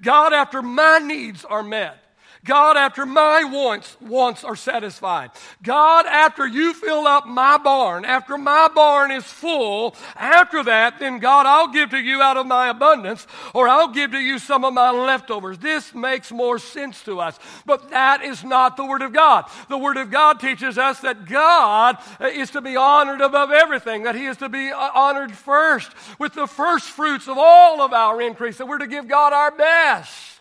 God, 0.00 0.32
after 0.32 0.62
my 0.62 0.98
needs 0.98 1.44
are 1.44 1.62
met, 1.62 1.98
God, 2.44 2.78
after 2.78 3.04
my 3.04 3.44
wants, 3.44 3.96
wants 4.00 4.44
are 4.44 4.56
satisfied. 4.56 5.30
God, 5.62 6.06
after 6.06 6.46
you 6.46 6.72
fill 6.72 7.06
up 7.06 7.26
my 7.26 7.58
barn, 7.58 8.06
after 8.06 8.38
my 8.38 8.68
barn 8.74 9.10
is 9.10 9.24
full, 9.24 9.94
after 10.16 10.62
that, 10.64 10.98
then 10.98 11.18
God, 11.18 11.44
I'll 11.44 11.68
give 11.68 11.90
to 11.90 11.98
you 11.98 12.22
out 12.22 12.38
of 12.38 12.46
my 12.46 12.70
abundance, 12.70 13.26
or 13.54 13.68
I'll 13.68 13.92
give 13.92 14.12
to 14.12 14.18
you 14.18 14.38
some 14.38 14.64
of 14.64 14.72
my 14.72 14.90
leftovers. 14.90 15.58
This 15.58 15.94
makes 15.94 16.32
more 16.32 16.58
sense 16.58 17.02
to 17.04 17.20
us. 17.20 17.38
But 17.66 17.90
that 17.90 18.24
is 18.24 18.42
not 18.42 18.78
the 18.78 18.86
Word 18.86 19.02
of 19.02 19.12
God. 19.12 19.44
The 19.68 19.78
Word 19.78 19.98
of 19.98 20.10
God 20.10 20.40
teaches 20.40 20.78
us 20.78 21.00
that 21.00 21.26
God 21.26 21.98
is 22.20 22.50
to 22.52 22.62
be 22.62 22.74
honored 22.74 23.20
above 23.20 23.50
everything, 23.50 24.04
that 24.04 24.14
He 24.14 24.24
is 24.24 24.38
to 24.38 24.48
be 24.48 24.72
honored 24.72 25.32
first 25.32 25.92
with 26.18 26.32
the 26.32 26.46
first 26.46 26.86
fruits 26.86 27.28
of 27.28 27.36
all 27.38 27.82
of 27.82 27.92
our 27.92 28.22
increase, 28.22 28.56
that 28.56 28.66
we're 28.66 28.78
to 28.78 28.86
give 28.86 29.08
God 29.08 29.34
our 29.34 29.50
best. 29.50 30.39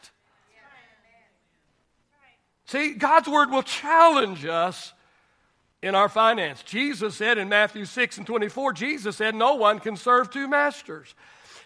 See, 2.70 2.94
God's 2.94 3.28
word 3.28 3.50
will 3.50 3.64
challenge 3.64 4.46
us 4.46 4.94
in 5.82 5.96
our 5.96 6.08
finance. 6.08 6.62
Jesus 6.62 7.16
said 7.16 7.40
in 7.40 7.50
Matthew 7.50 7.84
6 7.84 8.20
and 8.20 8.28
24, 8.28 8.74
Jesus 8.74 9.16
said, 9.16 9.34
No 9.34 9.56
one 9.56 9.80
can 9.80 9.96
serve 9.96 10.30
two 10.30 10.48
masters. 10.48 11.16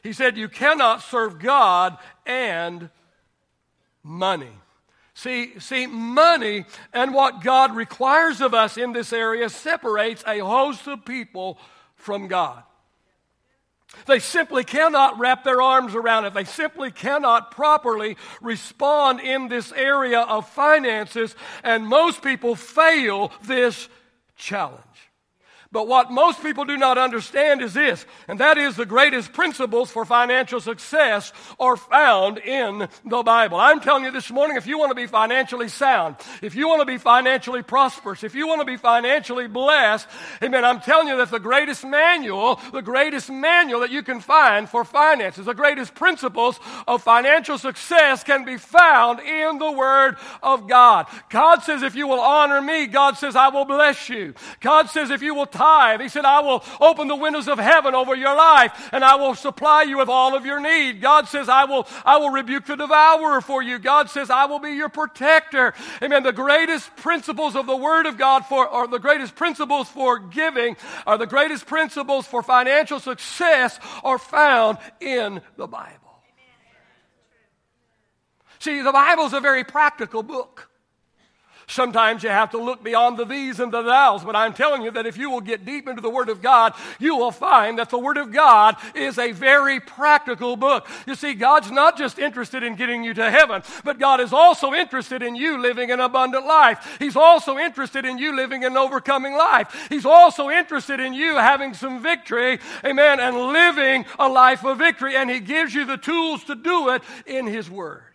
He 0.02 0.14
said, 0.14 0.38
You 0.38 0.48
cannot 0.48 1.02
serve 1.02 1.40
God 1.40 1.98
and 2.26 2.90
money. 4.02 4.54
See, 5.14 5.60
see, 5.60 5.88
money 5.88 6.64
and 6.94 7.14
what 7.14 7.44
God 7.44 7.76
requires 7.76 8.40
of 8.40 8.54
us 8.54 8.78
in 8.78 8.94
this 8.94 9.12
area 9.12 9.50
separates 9.50 10.24
a 10.26 10.40
host 10.40 10.88
of 10.88 11.04
people 11.04 11.58
from 11.98 12.30
God. 12.30 12.64
They 14.06 14.20
simply 14.20 14.64
cannot 14.64 15.18
wrap 15.20 15.44
their 15.44 15.62
arms 15.62 15.96
around 15.96 16.26
it. 16.26 16.34
They 16.34 16.44
simply 16.44 16.92
cannot 16.92 17.52
properly 17.52 18.18
respond 18.42 19.20
in 19.20 19.48
this 19.48 19.72
area 19.72 20.22
of 20.22 20.50
finances, 20.50 21.36
and 21.64 21.88
most 21.88 22.22
people 22.22 22.56
fail 22.56 23.32
this 23.44 23.88
challenge. 24.36 24.82
But 25.74 25.88
what 25.88 26.12
most 26.12 26.44
people 26.44 26.66
do 26.66 26.78
not 26.78 27.00
understand 27.00 27.64
is 27.64 27.74
this, 27.74 28.06
and 28.28 28.40
that 28.40 28.60
is 28.60 28.76
the 28.76 28.86
greatest 28.86 29.34
principles 29.34 29.90
for 29.90 30.06
financial 30.06 30.62
success 30.62 31.34
are 31.60 31.76
found 31.76 32.38
in 32.38 32.88
the 33.04 33.24
Bible. 33.24 33.58
I'm 33.58 33.80
telling 33.80 34.04
you 34.04 34.12
this 34.12 34.30
morning, 34.30 34.56
if 34.56 34.68
you 34.68 34.78
want 34.78 34.92
to 34.92 34.96
be 34.96 35.08
financially 35.08 35.68
sound, 35.70 36.18
if 36.44 36.54
you 36.54 36.68
want 36.68 36.82
to 36.82 36.86
be 36.86 37.00
financially 37.00 37.64
prosperous, 37.64 38.24
if 38.24 38.36
you 38.36 38.48
want 38.48 38.62
to 38.62 38.66
be 38.66 38.78
financially 38.78 39.48
blessed, 39.48 40.08
amen, 40.44 40.64
I'm 40.64 40.80
telling 40.80 41.08
you 41.08 41.18
that 41.18 41.32
the 41.32 41.40
greatest 41.40 41.84
manual, 41.84 42.60
the 42.72 42.84
greatest 42.84 43.32
manual 43.32 43.80
that 43.80 43.90
you 43.90 44.04
can 44.04 44.22
find 44.22 44.70
for 44.70 44.86
finances, 44.86 45.48
the 45.48 45.56
greatest 45.56 45.96
principles 45.96 46.60
of 46.88 47.02
financial 47.02 47.58
success 47.58 48.24
can 48.24 48.46
be 48.46 48.58
found 48.58 49.22
in 49.22 49.58
the 49.58 49.72
Word 49.72 50.18
of 50.44 50.68
God. 50.68 51.08
God 51.30 51.64
says, 51.64 51.82
if 51.82 51.96
you 51.96 52.08
will 52.08 52.22
honor 52.22 52.62
me, 52.62 52.86
God 52.86 53.18
says, 53.18 53.36
I 53.36 53.48
will 53.48 53.66
bless 53.66 54.08
you. 54.08 54.36
God 54.60 54.92
says, 54.92 55.10
if 55.10 55.24
you 55.24 55.34
will 55.34 55.48
tithe. 55.64 56.02
He 56.02 56.10
said, 56.10 56.26
I 56.26 56.42
will 56.42 56.64
open 56.80 57.08
the 57.08 57.16
windows 57.16 57.48
of 57.48 57.58
heaven 57.58 57.96
over 57.96 58.16
your 58.16 58.36
life 58.36 58.90
and 58.92 59.04
I 59.04 59.16
will 59.16 59.36
supply 59.36 59.84
you 59.84 59.98
with 59.98 60.10
all 60.10 60.36
of 60.36 60.46
your 60.46 60.60
need. 60.60 61.02
God 61.02 61.28
says, 61.28 61.48
I 61.48 61.66
will, 61.66 61.88
I 62.06 62.18
will 62.18 62.30
rebuke 62.30 62.66
the 62.66 62.76
devourer 62.76 63.42
for 63.42 63.64
you. 63.64 63.80
God 63.80 64.10
says, 64.10 64.30
I 64.30 64.46
will 64.46 64.60
be 64.60 64.72
your 64.72 64.90
protector. 64.90 65.74
Amen. 66.02 66.24
The 66.24 66.34
greatest 66.34 66.96
principles 66.98 67.56
of 67.56 67.66
the 67.66 67.78
Word 67.78 68.06
of 68.06 68.18
God 68.18 68.46
for, 68.46 68.68
or 68.68 68.88
the 68.88 69.00
greatest 69.00 69.36
principles 69.36 69.88
for 69.88 70.20
giving, 70.20 70.76
are 71.08 71.18
the 71.18 71.28
greatest 71.28 71.66
principles 71.66 72.28
for 72.28 72.44
financial 72.44 73.00
success 73.00 73.80
are 74.04 74.18
found 74.18 74.78
in 75.00 75.42
the 75.56 75.68
Bible. 75.68 76.00
See, 78.60 78.82
the 78.82 78.92
Bible 78.92 79.26
is 79.26 79.34
a 79.34 79.42
very 79.42 79.64
practical 79.64 80.24
book. 80.24 80.70
Sometimes 81.68 82.24
you 82.24 82.30
have 82.30 82.52
to 82.52 82.58
look 82.58 82.84
beyond 82.84 83.18
the 83.18 83.26
these 83.26 83.60
and 83.60 83.72
the 83.72 83.84
thous, 83.84 84.24
but 84.24 84.36
I'm 84.36 84.54
telling 84.54 84.84
you 84.84 84.92
that 84.92 85.06
if 85.06 85.18
you 85.18 85.30
will 85.30 85.42
get 85.42 85.66
deep 85.66 85.88
into 85.88 86.02
the 86.02 86.10
Word 86.10 86.30
of 86.30 86.42
God, 86.42 86.74
you 87.00 87.16
will 87.16 87.32
find 87.32 87.80
that 87.80 87.90
the 87.90 87.98
Word 87.98 88.18
of 88.18 88.32
God 88.32 88.76
is 88.96 89.18
a 89.18 89.32
very 89.32 89.80
practical 89.80 90.56
book. 90.56 90.88
You 91.08 91.16
see, 91.16 91.34
God's 91.34 91.72
not 91.72 91.98
just 91.98 92.20
interested 92.20 92.64
in 92.64 92.76
getting 92.76 93.04
you 93.04 93.14
to 93.16 93.32
heaven, 93.32 93.64
but 93.84 94.00
God 94.00 94.20
is 94.20 94.34
also 94.34 94.74
interested 94.74 95.24
in 95.24 95.36
you 95.36 95.62
living 95.62 95.92
an 95.92 96.00
abundant 96.00 96.46
life. 96.46 96.98
He's 97.00 97.16
also 97.16 97.58
interested 97.58 98.06
in 98.06 98.18
you 98.18 98.36
living 98.36 98.64
an 98.66 98.78
overcoming 98.78 99.34
life. 99.34 99.88
He's 99.90 100.06
also 100.06 100.50
interested 100.50 101.00
in 101.00 101.14
you 101.14 101.36
having 101.36 101.74
some 101.74 102.02
victory, 102.02 102.60
amen, 102.84 103.20
and 103.20 103.36
living 103.36 104.06
a 104.20 104.28
life 104.28 104.64
of 104.64 104.78
victory, 104.78 105.16
and 105.16 105.30
He 105.30 105.40
gives 105.40 105.74
you 105.74 105.86
the 105.86 105.98
tools 105.98 106.44
to 106.46 106.56
do 106.56 106.90
it 106.90 107.02
in 107.26 107.48
His 107.48 107.70
Word. 107.70 108.13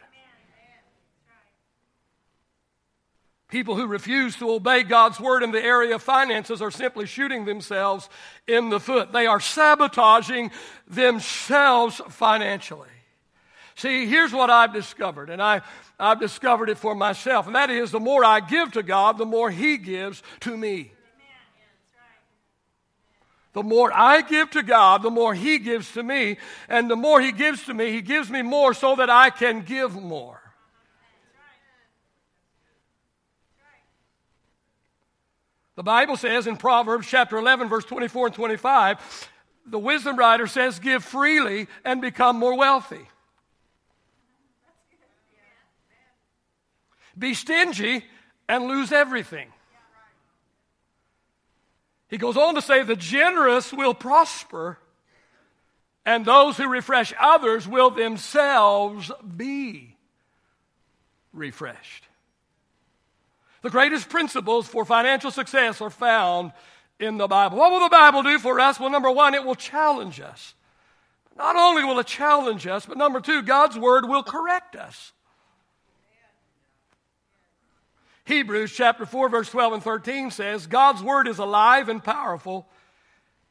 People 3.49 3.77
who 3.77 3.87
refuse 3.87 4.37
to 4.37 4.51
obey 4.51 4.83
God's 4.83 5.19
word 5.19 5.43
in 5.43 5.53
the 5.53 5.65
area 5.65 5.95
of 5.95 6.03
finances 6.03 6.61
are 6.61 6.71
simply 6.71 7.07
shooting 7.07 7.47
themselves 7.47 8.11
in 8.47 8.69
the 8.69 8.79
foot. 8.79 9.11
They 9.11 9.27
are 9.27 9.41
sabotaging 9.41 10.51
themselves 10.87 12.03
financially. 12.11 12.91
See, 13.75 14.07
here's 14.07 14.35
what 14.35 14.51
I've 14.51 14.75
discovered, 14.75 15.31
and 15.31 15.41
I, 15.41 15.63
I've 15.99 16.21
discovered 16.21 16.69
it 16.69 16.77
for 16.77 16.95
myself, 16.95 17.47
and 17.47 17.55
that 17.55 17.71
is 17.71 17.91
the 17.91 18.01
more 18.01 18.23
I 18.23 18.41
give 18.41 18.73
to 18.73 18.83
God, 18.83 19.17
the 19.17 19.25
more 19.25 19.51
He 19.51 19.79
gives 19.79 20.23
to 20.41 20.55
me. 20.55 20.93
The 23.55 23.63
more 23.63 23.91
I 23.93 24.21
give 24.21 24.51
to 24.51 24.63
God, 24.63 25.03
the 25.03 25.11
more 25.11 25.33
He 25.33 25.59
gives 25.59 25.93
to 25.93 26.03
me, 26.03 26.37
and 26.69 26.91
the 26.91 26.97
more 26.97 27.21
He 27.21 27.33
gives 27.33 27.65
to 27.65 27.73
me, 27.73 27.93
He 27.93 28.03
gives 28.03 28.29
me 28.31 28.43
more 28.43 28.75
so 28.75 28.97
that 28.97 29.09
I 29.09 29.31
can 29.31 29.63
give 29.63 29.95
more. 29.95 30.48
The 35.79 35.85
Bible 35.85 36.17
says 36.17 36.49
in 36.49 36.57
Proverbs 36.57 37.07
chapter 37.07 37.39
11, 37.39 37.69
verse 37.69 37.85
24 37.85 38.27
and 38.27 38.35
25, 38.35 39.31
the 39.65 39.79
wisdom 39.79 40.17
writer 40.17 40.49
says, 40.49 40.81
Give 40.81 41.05
freely 41.05 41.69
and 41.85 42.01
become 42.01 42.37
more 42.37 42.57
wealthy. 42.57 43.07
Be 47.17 47.33
stingy 47.33 48.05
and 48.49 48.67
lose 48.67 48.91
everything. 48.91 49.53
He 52.09 52.19
goes 52.19 52.37
on 52.37 52.57
to 52.57 52.61
say, 52.61 52.83
The 52.83 52.97
generous 52.97 53.73
will 53.73 53.95
prosper, 53.95 54.81
and 56.05 56.25
those 56.25 56.57
who 56.57 56.67
refresh 56.67 57.15
others 57.21 57.69
will 57.69 57.91
themselves 57.91 59.13
be 59.37 59.97
refreshed. 61.33 62.08
The 63.63 63.71
greatest 63.71 64.09
principles 64.09 64.69
for 64.69 64.85
financial 64.85 65.31
success 65.31 65.81
are 65.81 65.91
found 65.91 66.53
in 67.01 67.17
the 67.17 67.27
Bible. 67.27 67.59
What 67.59 67.71
will 67.71 67.81
the 67.81 67.89
Bible 67.89 68.23
do 68.23 68.39
for 68.39 68.59
us? 68.61 68.79
Well, 68.79 68.91
number 68.91 69.11
one, 69.11 69.35
it 69.35 69.45
will 69.45 69.55
challenge 69.55 70.21
us. 70.21 70.55
Not 71.37 71.57
only 71.57 71.85
will 71.85 71.99
it 72.01 72.07
challenge 72.07 72.67
us, 72.67 72.87
but 72.87 72.99
number 72.99 73.21
two, 73.21 73.43
God's 73.43 73.79
Word 73.79 74.09
will 74.09 74.23
correct 74.23 74.75
us. 74.77 75.13
Hebrews 78.25 78.73
chapter 78.75 79.07
4, 79.07 79.29
verse 79.29 79.49
12 79.49 79.73
and 79.75 79.83
13 79.83 80.31
says, 80.31 80.67
God's 80.67 81.03
Word 81.03 81.29
is 81.29 81.39
alive 81.39 81.89
and 81.89 82.03
powerful. 82.03 82.69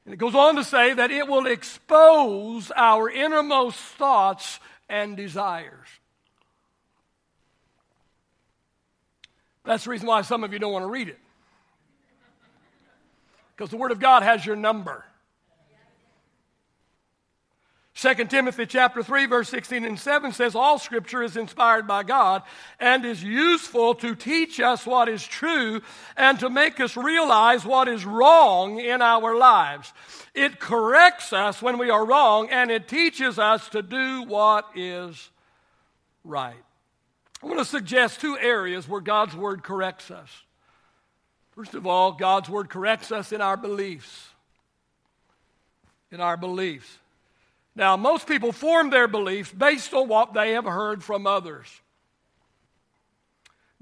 And 0.05 0.13
it 0.13 0.17
goes 0.17 0.35
on 0.35 0.55
to 0.55 0.63
say 0.63 0.93
that 0.93 1.11
it 1.11 1.27
will 1.27 1.47
expose 1.47 2.71
our 2.75 3.09
innermost 3.09 3.79
thoughts 3.79 4.59
and 4.87 5.17
desires. 5.17 5.87
That's 9.67 9.83
the 9.83 9.89
reason 9.89 10.07
why 10.07 10.21
some 10.21 10.45
of 10.45 10.53
you 10.53 10.59
don't 10.59 10.71
want 10.71 10.83
to 10.83 10.89
read 10.89 11.09
it. 11.09 11.19
Because 13.53 13.69
the 13.69 13.75
Word 13.75 13.91
of 13.91 13.99
God 13.99 14.23
has 14.23 14.45
your 14.45 14.55
number. 14.55 15.03
2 17.95 18.13
Timothy 18.25 18.65
chapter 18.65 19.03
3 19.03 19.25
verse 19.25 19.49
16 19.49 19.83
and 19.83 19.99
7 19.99 20.31
says 20.31 20.55
all 20.55 20.77
scripture 20.77 21.23
is 21.23 21.35
inspired 21.35 21.87
by 21.87 22.03
God 22.03 22.43
and 22.79 23.03
is 23.03 23.23
useful 23.23 23.95
to 23.95 24.15
teach 24.15 24.59
us 24.59 24.85
what 24.85 25.09
is 25.09 25.25
true 25.25 25.81
and 26.15 26.39
to 26.39 26.49
make 26.49 26.79
us 26.79 26.95
realize 26.95 27.65
what 27.65 27.87
is 27.87 28.05
wrong 28.05 28.79
in 28.79 29.01
our 29.01 29.35
lives. 29.35 29.91
It 30.35 30.59
corrects 30.59 31.33
us 31.33 31.59
when 31.59 31.79
we 31.79 31.89
are 31.89 32.05
wrong 32.05 32.49
and 32.51 32.69
it 32.69 32.87
teaches 32.87 33.39
us 33.39 33.67
to 33.69 33.81
do 33.81 34.23
what 34.23 34.65
is 34.75 35.31
right. 36.23 36.66
I 37.41 37.45
want 37.45 37.59
to 37.59 37.65
suggest 37.65 38.21
two 38.21 38.37
areas 38.37 38.87
where 38.87 39.01
God's 39.01 39.35
Word 39.35 39.63
corrects 39.63 40.09
us. 40.09 40.29
First 41.51 41.75
of 41.75 41.85
all, 41.85 42.11
God's 42.11 42.49
Word 42.49 42.69
corrects 42.69 43.11
us 43.11 43.31
in 43.31 43.41
our 43.41 43.57
beliefs. 43.57 44.29
In 46.11 46.19
our 46.19 46.37
beliefs. 46.37 46.97
Now, 47.75 47.95
most 47.95 48.27
people 48.27 48.51
form 48.51 48.89
their 48.89 49.07
beliefs 49.07 49.51
based 49.51 49.93
on 49.93 50.07
what 50.07 50.33
they 50.33 50.53
have 50.53 50.65
heard 50.65 51.03
from 51.03 51.27
others. 51.27 51.67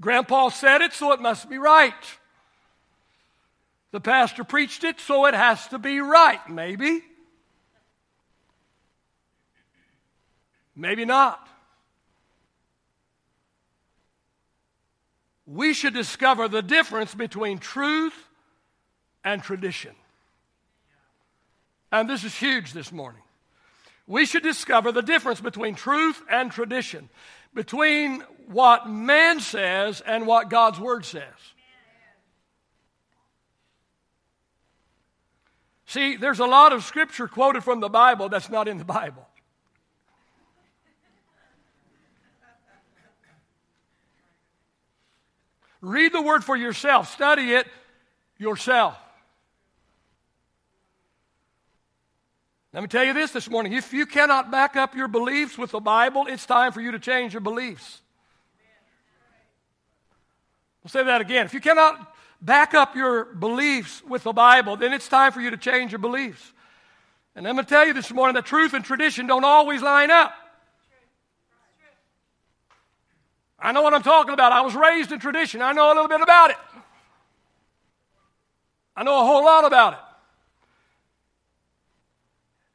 Grandpa 0.00 0.50
said 0.50 0.82
it, 0.82 0.92
so 0.92 1.12
it 1.12 1.20
must 1.20 1.48
be 1.48 1.56
right. 1.56 1.94
The 3.92 4.00
pastor 4.00 4.44
preached 4.44 4.84
it, 4.84 5.00
so 5.00 5.24
it 5.24 5.32
has 5.32 5.66
to 5.68 5.78
be 5.78 6.00
right. 6.00 6.46
Maybe. 6.50 7.02
Maybe 10.74 11.06
not. 11.06 11.48
We 15.46 15.74
should 15.74 15.94
discover 15.94 16.48
the 16.48 16.62
difference 16.62 17.14
between 17.14 17.58
truth 17.58 18.14
and 19.24 19.42
tradition. 19.42 19.94
And 21.92 22.10
this 22.10 22.24
is 22.24 22.34
huge 22.34 22.72
this 22.72 22.90
morning. 22.90 23.22
We 24.08 24.26
should 24.26 24.42
discover 24.42 24.92
the 24.92 25.02
difference 25.02 25.40
between 25.40 25.74
truth 25.74 26.20
and 26.30 26.50
tradition, 26.50 27.08
between 27.54 28.22
what 28.48 28.88
man 28.88 29.40
says 29.40 30.00
and 30.00 30.26
what 30.26 30.50
God's 30.50 30.78
Word 30.78 31.04
says. 31.04 31.22
See, 35.86 36.16
there's 36.16 36.40
a 36.40 36.46
lot 36.46 36.72
of 36.72 36.84
scripture 36.84 37.28
quoted 37.28 37.62
from 37.62 37.80
the 37.80 37.88
Bible 37.88 38.28
that's 38.28 38.50
not 38.50 38.66
in 38.68 38.78
the 38.78 38.84
Bible. 38.84 39.26
Read 45.86 46.12
the 46.12 46.20
Word 46.20 46.42
for 46.42 46.56
yourself, 46.56 47.12
study 47.12 47.52
it 47.52 47.68
yourself. 48.38 48.98
Let 52.72 52.82
me 52.82 52.88
tell 52.88 53.04
you 53.04 53.14
this 53.14 53.30
this 53.30 53.48
morning. 53.48 53.72
If 53.72 53.92
you 53.92 54.04
cannot 54.04 54.50
back 54.50 54.74
up 54.74 54.96
your 54.96 55.06
beliefs 55.06 55.56
with 55.56 55.70
the 55.70 55.78
Bible, 55.78 56.26
it's 56.26 56.44
time 56.44 56.72
for 56.72 56.80
you 56.80 56.90
to 56.90 56.98
change 56.98 57.34
your 57.34 57.40
beliefs. 57.40 58.00
I'll 60.84 60.90
say 60.90 61.04
that 61.04 61.20
again. 61.20 61.46
If 61.46 61.54
you 61.54 61.60
cannot 61.60 62.14
back 62.42 62.74
up 62.74 62.96
your 62.96 63.24
beliefs 63.24 64.02
with 64.04 64.24
the 64.24 64.32
Bible, 64.32 64.76
then 64.76 64.92
it's 64.92 65.06
time 65.06 65.30
for 65.30 65.40
you 65.40 65.50
to 65.50 65.56
change 65.56 65.92
your 65.92 66.00
beliefs. 66.00 66.52
And 67.36 67.46
I'm 67.46 67.54
going 67.54 67.64
to 67.64 67.70
tell 67.70 67.86
you 67.86 67.92
this 67.92 68.12
morning 68.12 68.34
that 68.34 68.44
truth 68.44 68.74
and 68.74 68.84
tradition 68.84 69.28
don't 69.28 69.44
always 69.44 69.82
line 69.82 70.10
up. 70.10 70.32
I 73.58 73.72
know 73.72 73.82
what 73.82 73.94
I'm 73.94 74.02
talking 74.02 74.34
about. 74.34 74.52
I 74.52 74.60
was 74.60 74.74
raised 74.74 75.12
in 75.12 75.18
tradition. 75.18 75.62
I 75.62 75.72
know 75.72 75.86
a 75.86 75.94
little 75.94 76.08
bit 76.08 76.20
about 76.20 76.50
it. 76.50 76.56
I 78.94 79.02
know 79.02 79.20
a 79.20 79.26
whole 79.26 79.44
lot 79.44 79.64
about 79.64 79.94
it. 79.94 79.98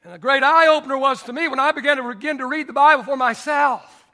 And 0.04 0.14
a 0.14 0.18
great 0.18 0.44
eye 0.44 0.68
opener 0.68 0.98
was 0.98 1.22
to 1.24 1.34
me 1.34 1.48
when 1.48 1.60
I 1.60 1.72
began 1.72 1.98
to 1.98 2.04
begin 2.04 2.40
to 2.40 2.48
read 2.48 2.68
the 2.68 2.74
Bible 2.74 3.04
for 3.04 3.16
myself. 3.16 4.06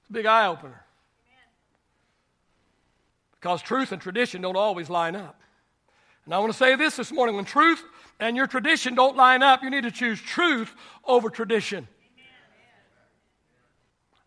It's 0.00 0.10
a 0.10 0.12
big 0.12 0.26
eye 0.26 0.46
opener. 0.46 0.82
Because 3.32 3.62
truth 3.62 3.92
and 3.92 4.00
tradition 4.00 4.42
don't 4.42 4.56
always 4.56 4.90
line 4.90 5.16
up. 5.16 5.40
And 6.24 6.34
I 6.34 6.38
want 6.38 6.52
to 6.52 6.58
say 6.58 6.76
this 6.76 6.96
this 6.96 7.12
morning 7.12 7.36
when 7.36 7.44
truth 7.44 7.82
and 8.18 8.36
your 8.36 8.46
tradition 8.46 8.94
don't 8.94 9.16
line 9.16 9.42
up, 9.42 9.62
you 9.62 9.70
need 9.70 9.84
to 9.84 9.90
choose 9.90 10.20
truth 10.20 10.72
over 11.04 11.30
tradition. 11.30 11.88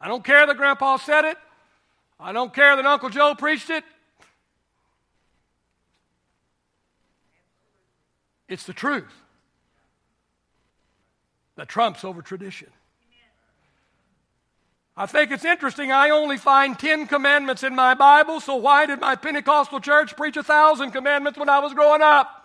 I 0.03 0.09
don't 0.09 0.23
care 0.23 0.45
that 0.45 0.57
Grandpa 0.57 0.97
said 0.97 1.23
it. 1.23 1.37
I 2.19 2.33
don't 2.33 2.53
care 2.53 2.75
that 2.75 2.85
Uncle 2.85 3.09
Joe 3.09 3.35
preached 3.35 3.69
it. 3.69 3.85
It's 8.49 8.65
the 8.65 8.73
truth 8.73 9.13
that 11.55 11.69
trumps 11.69 12.03
over 12.03 12.21
tradition. 12.21 12.67
I 14.97 15.05
think 15.05 15.31
it's 15.31 15.45
interesting. 15.45 15.93
I 15.93 16.09
only 16.09 16.37
find 16.37 16.77
10 16.77 17.07
commandments 17.07 17.63
in 17.63 17.73
my 17.73 17.93
Bible, 17.93 18.41
so 18.41 18.57
why 18.57 18.85
did 18.85 18.99
my 18.99 19.15
Pentecostal 19.15 19.79
church 19.79 20.17
preach 20.17 20.35
a 20.35 20.43
thousand 20.43 20.91
commandments 20.91 21.39
when 21.39 21.47
I 21.47 21.59
was 21.59 21.73
growing 21.73 22.01
up? 22.01 22.42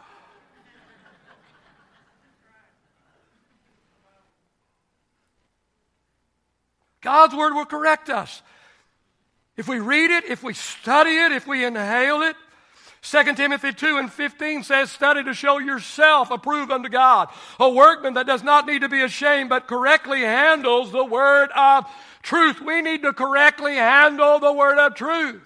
God's 7.01 7.35
Word 7.35 7.55
will 7.55 7.67
correct 7.67 8.11
us. 8.11 8.43
If 9.57 9.69
we 9.69 9.81
read 9.81 10.11
it, 10.11 10.25
if 10.25 10.43
we 10.43 10.55
study 10.55 11.11
it, 11.11 11.33
if 11.33 11.47
we 11.47 11.65
inhale 11.65 12.23
it, 12.23 12.37
2 13.03 13.35
Timothy 13.35 13.73
2 13.73 13.99
and 13.99 14.13
15 14.13 14.65
says, 14.65 14.91
Study 14.91 15.23
to 15.25 15.35
show 15.35 15.59
yourself 15.59 16.31
approved 16.31 16.71
unto 16.71 16.89
God, 16.89 17.29
a 17.59 17.69
workman 17.69 18.15
that 18.15 18.27
does 18.27 18.43
not 18.43 18.67
need 18.67 18.83
to 18.83 18.89
be 18.89 19.03
ashamed, 19.03 19.49
but 19.49 19.69
correctly 19.69 20.21
handles 20.21 20.93
the 20.93 21.05
word 21.05 21.51
of 21.57 21.87
truth. 22.23 22.61
We 22.61 22.83
need 22.83 23.03
to 23.03 23.13
correctly 23.13 23.77
handle 23.77 24.39
the 24.39 24.53
word 24.53 24.79
of 24.79 24.95
truth. 24.95 25.41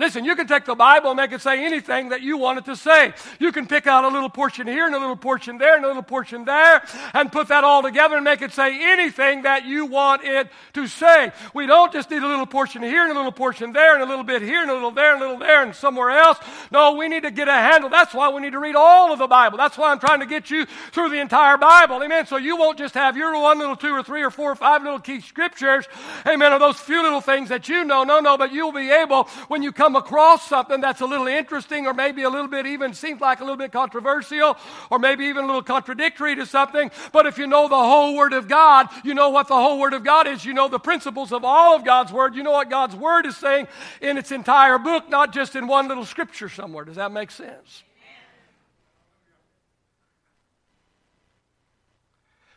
Listen, 0.00 0.24
you 0.24 0.34
can 0.34 0.46
take 0.46 0.64
the 0.64 0.74
Bible 0.74 1.10
and 1.10 1.18
make 1.18 1.30
it 1.32 1.42
say 1.42 1.62
anything 1.62 2.08
that 2.08 2.22
you 2.22 2.38
want 2.38 2.58
it 2.58 2.64
to 2.64 2.74
say. 2.74 3.12
You 3.38 3.52
can 3.52 3.66
pick 3.66 3.86
out 3.86 4.02
a 4.04 4.08
little 4.08 4.30
portion 4.30 4.66
here 4.66 4.86
and 4.86 4.94
a 4.94 4.98
little 4.98 5.14
portion 5.14 5.58
there 5.58 5.76
and 5.76 5.84
a 5.84 5.88
little 5.88 6.02
portion 6.02 6.46
there 6.46 6.82
and 7.12 7.30
put 7.30 7.48
that 7.48 7.64
all 7.64 7.82
together 7.82 8.16
and 8.16 8.24
make 8.24 8.40
it 8.40 8.50
say 8.50 8.92
anything 8.92 9.42
that 9.42 9.66
you 9.66 9.84
want 9.84 10.24
it 10.24 10.48
to 10.72 10.86
say. 10.86 11.32
We 11.52 11.66
don't 11.66 11.92
just 11.92 12.10
need 12.10 12.22
a 12.22 12.26
little 12.26 12.46
portion 12.46 12.82
here 12.82 13.02
and 13.02 13.12
a 13.12 13.14
little 13.14 13.30
portion 13.30 13.74
there 13.74 13.92
and 13.92 14.02
a 14.02 14.06
little 14.06 14.24
bit 14.24 14.40
here 14.40 14.62
and 14.62 14.70
a 14.70 14.74
little 14.74 14.90
there 14.90 15.12
and 15.12 15.22
a 15.22 15.26
little 15.26 15.38
there 15.38 15.62
and 15.62 15.74
somewhere 15.74 16.12
else. 16.12 16.38
No, 16.70 16.94
we 16.94 17.06
need 17.06 17.24
to 17.24 17.30
get 17.30 17.48
a 17.48 17.52
handle. 17.52 17.90
That's 17.90 18.14
why 18.14 18.30
we 18.30 18.40
need 18.40 18.52
to 18.52 18.58
read 18.58 18.76
all 18.76 19.12
of 19.12 19.18
the 19.18 19.26
Bible. 19.26 19.58
That's 19.58 19.76
why 19.76 19.92
I'm 19.92 19.98
trying 19.98 20.20
to 20.20 20.26
get 20.26 20.50
you 20.50 20.64
through 20.92 21.10
the 21.10 21.20
entire 21.20 21.58
Bible. 21.58 22.02
Amen. 22.02 22.24
So 22.24 22.38
you 22.38 22.56
won't 22.56 22.78
just 22.78 22.94
have 22.94 23.18
your 23.18 23.38
one 23.38 23.58
little 23.58 23.76
two 23.76 23.92
or 23.92 24.02
three 24.02 24.22
or 24.22 24.30
four 24.30 24.50
or 24.50 24.56
five 24.56 24.82
little 24.82 24.98
key 24.98 25.20
scriptures. 25.20 25.84
Amen. 26.26 26.54
Or 26.54 26.58
those 26.58 26.80
few 26.80 27.02
little 27.02 27.20
things 27.20 27.50
that 27.50 27.68
you 27.68 27.84
know. 27.84 28.02
No, 28.02 28.20
no, 28.20 28.38
but 28.38 28.50
you'll 28.50 28.72
be 28.72 28.90
able 28.90 29.24
when 29.48 29.62
you 29.62 29.72
come 29.72 29.89
come 29.90 29.96
across 29.96 30.46
something 30.46 30.80
that's 30.80 31.00
a 31.00 31.06
little 31.06 31.26
interesting 31.26 31.84
or 31.84 31.92
maybe 31.92 32.22
a 32.22 32.30
little 32.30 32.46
bit 32.46 32.64
even 32.64 32.94
seems 32.94 33.20
like 33.20 33.40
a 33.40 33.42
little 33.42 33.56
bit 33.56 33.72
controversial 33.72 34.56
or 34.88 35.00
maybe 35.00 35.24
even 35.24 35.42
a 35.42 35.46
little 35.46 35.64
contradictory 35.64 36.36
to 36.36 36.46
something, 36.46 36.92
but 37.12 37.26
if 37.26 37.38
you 37.38 37.46
know 37.48 37.66
the 37.66 37.74
whole 37.74 38.14
Word 38.14 38.32
of 38.32 38.46
God, 38.46 38.88
you 39.02 39.14
know 39.14 39.30
what 39.30 39.48
the 39.48 39.54
whole 39.54 39.80
Word 39.80 39.92
of 39.92 40.04
God 40.04 40.28
is, 40.28 40.44
you 40.44 40.54
know 40.54 40.68
the 40.68 40.78
principles 40.78 41.32
of 41.32 41.44
all 41.44 41.74
of 41.74 41.84
God's 41.84 42.12
Word, 42.12 42.36
you 42.36 42.44
know 42.44 42.52
what 42.52 42.70
God's 42.70 42.94
Word 42.94 43.26
is 43.26 43.36
saying 43.36 43.66
in 44.00 44.16
its 44.16 44.30
entire 44.30 44.78
book, 44.78 45.10
not 45.10 45.32
just 45.32 45.56
in 45.56 45.66
one 45.66 45.88
little 45.88 46.04
scripture 46.04 46.48
somewhere. 46.48 46.84
Does 46.84 46.96
that 46.96 47.10
make 47.10 47.32
sense? 47.32 47.82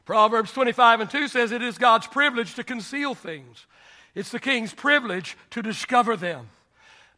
Proverbs 0.05 0.51
25 0.51 0.99
and 0.99 1.09
2 1.09 1.27
says 1.29 1.51
it 1.51 1.63
is 1.63 1.79
God's 1.79 2.05
privilege 2.05 2.53
to 2.55 2.63
conceal 2.63 3.15
things. 3.15 3.65
It's 4.13 4.29
the 4.29 4.39
king's 4.39 4.73
privilege 4.73 5.35
to 5.49 5.63
discover 5.63 6.15
them. 6.15 6.49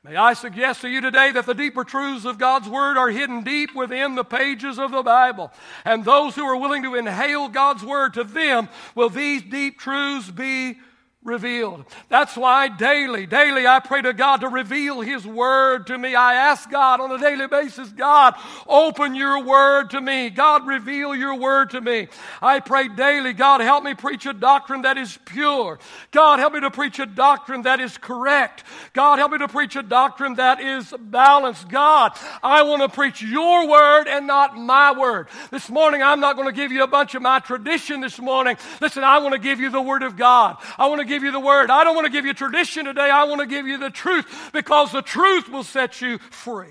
May 0.05 0.17
I 0.17 0.33
suggest 0.33 0.81
to 0.81 0.87
you 0.87 1.01
today 1.01 1.31
that 1.31 1.47
the 1.47 1.55
deeper 1.55 1.83
truths 1.83 2.25
of 2.25 2.37
God's 2.37 2.69
Word 2.69 2.95
are 2.95 3.09
hidden 3.09 3.41
deep 3.41 3.73
within 3.73 4.13
the 4.13 4.23
pages 4.23 4.77
of 4.77 4.91
the 4.91 5.01
Bible. 5.01 5.51
And 5.83 6.05
those 6.05 6.35
who 6.35 6.45
are 6.45 6.55
willing 6.55 6.83
to 6.83 6.93
inhale 6.93 7.49
God's 7.49 7.83
Word, 7.83 8.13
to 8.13 8.23
them 8.23 8.69
will 8.93 9.09
these 9.09 9.41
deep 9.41 9.79
truths 9.79 10.29
be 10.29 10.77
revealed. 11.25 11.83
That's 12.07 12.37
why 12.37 12.69
daily, 12.69 13.25
daily 13.25 13.65
I 13.67 13.79
pray 13.79 14.01
to 14.03 14.13
God 14.13 14.41
to 14.41 14.47
reveal 14.47 15.01
His 15.01 15.25
Word 15.25 15.87
to 15.87 15.97
me. 15.97 16.15
I 16.15 16.35
ask 16.35 16.69
God 16.69 17.01
on 17.01 17.11
a 17.11 17.17
daily 17.17 17.47
basis, 17.47 17.91
God, 17.91 18.35
open 18.67 19.15
your 19.15 19.43
Word 19.43 19.89
to 19.89 19.99
me. 19.99 20.29
God, 20.29 20.67
reveal 20.67 21.15
your 21.15 21.35
Word 21.35 21.71
to 21.71 21.81
me. 21.81 22.07
I 22.41 22.59
pray 22.59 22.87
daily, 22.87 23.33
God, 23.33 23.61
help 23.61 23.83
me 23.83 23.95
preach 23.95 24.25
a 24.27 24.33
doctrine 24.33 24.83
that 24.83 24.97
is 24.97 25.17
pure. 25.25 25.79
God, 26.11 26.39
help 26.39 26.53
me 26.53 26.61
to 26.61 26.71
preach 26.71 26.99
a 26.99 27.07
doctrine 27.07 27.63
that 27.63 27.79
is 27.79 27.97
correct. 27.97 28.63
God, 28.93 29.17
help 29.17 29.31
me 29.31 29.39
to 29.39 29.47
preach 29.47 29.75
a 29.75 29.83
doctrine 29.83 30.35
that 30.35 30.61
is 30.61 30.93
balanced. 30.99 31.69
God, 31.69 32.17
I 32.43 32.61
want 32.61 32.83
to 32.83 32.89
preach 32.89 33.23
your 33.23 33.67
Word 33.67 34.07
and 34.07 34.27
not 34.27 34.55
my 34.55 34.91
Word. 34.97 35.27
This 35.49 35.69
morning, 35.69 36.03
I'm 36.03 36.19
not 36.19 36.35
going 36.35 36.47
to 36.47 36.53
give 36.53 36.71
you 36.71 36.83
a 36.83 36.87
bunch 36.87 37.15
of 37.15 37.23
my 37.23 37.39
tradition 37.39 37.99
this 37.99 38.19
morning. 38.19 38.57
Listen, 38.79 39.03
I 39.03 39.17
want 39.17 39.33
to 39.33 39.39
give 39.39 39.59
you 39.59 39.71
the 39.71 39.81
Word 39.81 40.03
of 40.03 40.15
God. 40.15 40.57
I 40.77 40.87
want 40.87 40.99
to 40.99 41.05
give 41.05 41.14
give 41.15 41.23
you 41.23 41.31
the 41.31 41.39
word. 41.39 41.71
I 41.71 41.85
don't 41.85 41.95
want 41.95 42.05
to 42.05 42.11
give 42.11 42.25
you 42.25 42.33
tradition 42.33 42.85
today. 42.85 43.09
I 43.09 43.23
want 43.23 43.39
to 43.39 43.47
give 43.47 43.67
you 43.67 43.77
the 43.77 43.89
truth 43.89 44.51
because 44.51 44.91
the 44.91 45.01
truth 45.01 45.47
will 45.47 45.63
set 45.63 46.01
you 46.01 46.17
free. 46.17 46.67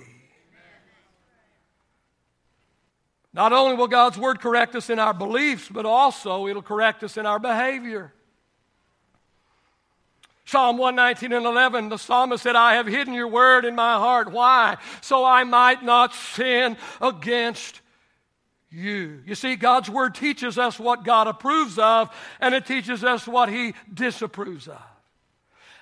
Not 3.32 3.52
only 3.52 3.74
will 3.74 3.88
God's 3.88 4.18
word 4.18 4.40
correct 4.40 4.76
us 4.76 4.90
in 4.90 4.98
our 4.98 5.14
beliefs, 5.14 5.68
but 5.68 5.86
also 5.86 6.46
it'll 6.46 6.62
correct 6.62 7.02
us 7.02 7.16
in 7.16 7.26
our 7.26 7.38
behavior. 7.38 8.12
Psalm 10.44 10.76
119 10.76 11.32
and 11.32 11.46
11, 11.46 11.88
the 11.88 11.96
psalmist 11.96 12.42
said, 12.42 12.54
I 12.54 12.74
have 12.74 12.86
hidden 12.86 13.14
your 13.14 13.28
word 13.28 13.64
in 13.64 13.74
my 13.74 13.94
heart. 13.94 14.30
Why? 14.30 14.76
So 15.00 15.24
I 15.24 15.42
might 15.44 15.82
not 15.82 16.12
sin 16.12 16.76
against 17.00 17.80
you. 18.74 19.22
You 19.24 19.34
see, 19.34 19.56
God's 19.56 19.88
Word 19.88 20.14
teaches 20.14 20.58
us 20.58 20.78
what 20.78 21.04
God 21.04 21.26
approves 21.26 21.78
of, 21.78 22.14
and 22.40 22.54
it 22.54 22.66
teaches 22.66 23.04
us 23.04 23.26
what 23.26 23.48
He 23.48 23.74
disapproves 23.92 24.68
of. 24.68 24.82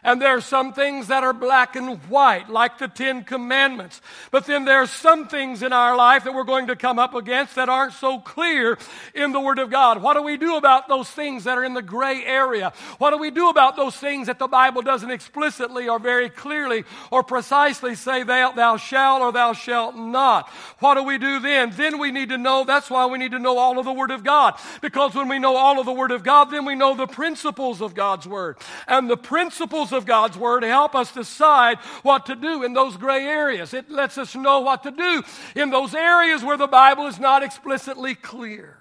And 0.04 0.20
there 0.20 0.36
are 0.36 0.40
some 0.40 0.72
things 0.72 1.06
that 1.08 1.22
are 1.22 1.32
black 1.32 1.76
and 1.76 1.96
white, 2.08 2.50
like 2.50 2.78
the 2.78 2.88
Ten 2.88 3.22
Commandments. 3.22 4.00
But 4.32 4.46
then 4.46 4.64
there 4.64 4.78
are 4.78 4.86
some 4.88 5.28
things 5.28 5.62
in 5.62 5.72
our 5.72 5.96
life 5.96 6.24
that 6.24 6.34
we're 6.34 6.42
going 6.42 6.66
to 6.66 6.76
come 6.76 6.98
up 6.98 7.14
against 7.14 7.54
that 7.54 7.68
aren't 7.68 7.92
so 7.92 8.18
clear 8.18 8.78
in 9.14 9.30
the 9.30 9.38
Word 9.38 9.60
of 9.60 9.70
God. 9.70 10.02
What 10.02 10.14
do 10.14 10.22
we 10.22 10.36
do 10.36 10.56
about 10.56 10.88
those 10.88 11.08
things 11.08 11.44
that 11.44 11.56
are 11.56 11.62
in 11.62 11.74
the 11.74 11.82
gray 11.82 12.24
area? 12.24 12.72
What 12.98 13.10
do 13.10 13.18
we 13.18 13.30
do 13.30 13.48
about 13.48 13.76
those 13.76 13.94
things 13.94 14.26
that 14.26 14.40
the 14.40 14.48
Bible 14.48 14.82
doesn't 14.82 15.10
explicitly 15.10 15.88
or 15.88 16.00
very 16.00 16.28
clearly 16.28 16.82
or 17.12 17.22
precisely 17.22 17.94
say, 17.94 18.24
thou, 18.24 18.50
thou 18.50 18.78
shalt 18.78 19.22
or 19.22 19.30
thou 19.30 19.52
shalt 19.52 19.94
not? 19.94 20.48
What 20.80 20.94
do 20.96 21.04
we 21.04 21.18
do 21.18 21.38
then? 21.38 21.70
Then 21.70 22.00
we 22.00 22.10
need 22.10 22.30
to 22.30 22.38
know, 22.38 22.64
that's 22.64 22.90
why 22.90 23.06
we 23.06 23.18
need 23.18 23.30
to 23.32 23.38
know 23.38 23.56
all 23.56 23.78
of 23.78 23.84
the 23.84 23.92
Word 23.92 24.10
of 24.10 24.24
God. 24.24 24.58
Because 24.80 25.14
when 25.14 25.28
we 25.28 25.38
know 25.38 25.54
all 25.54 25.78
of 25.78 25.86
the 25.86 25.92
Word 25.92 26.10
of 26.10 26.24
God, 26.24 26.46
then 26.46 26.64
we 26.64 26.74
know 26.74 26.96
the 26.96 27.06
principles 27.06 27.80
of 27.80 27.94
God's 27.94 28.26
Word. 28.26 28.56
And 28.88 29.08
the 29.08 29.16
principles 29.16 29.91
of 29.92 30.06
God's 30.06 30.36
Word 30.36 30.62
help 30.62 30.94
us 30.94 31.12
decide 31.12 31.78
what 32.02 32.26
to 32.26 32.34
do 32.34 32.62
in 32.62 32.72
those 32.72 32.96
gray 32.96 33.24
areas. 33.24 33.74
It 33.74 33.90
lets 33.90 34.18
us 34.18 34.34
know 34.34 34.60
what 34.60 34.82
to 34.84 34.90
do 34.90 35.22
in 35.54 35.70
those 35.70 35.94
areas 35.94 36.42
where 36.42 36.56
the 36.56 36.66
Bible 36.66 37.06
is 37.06 37.18
not 37.18 37.42
explicitly 37.42 38.14
clear. 38.14 38.78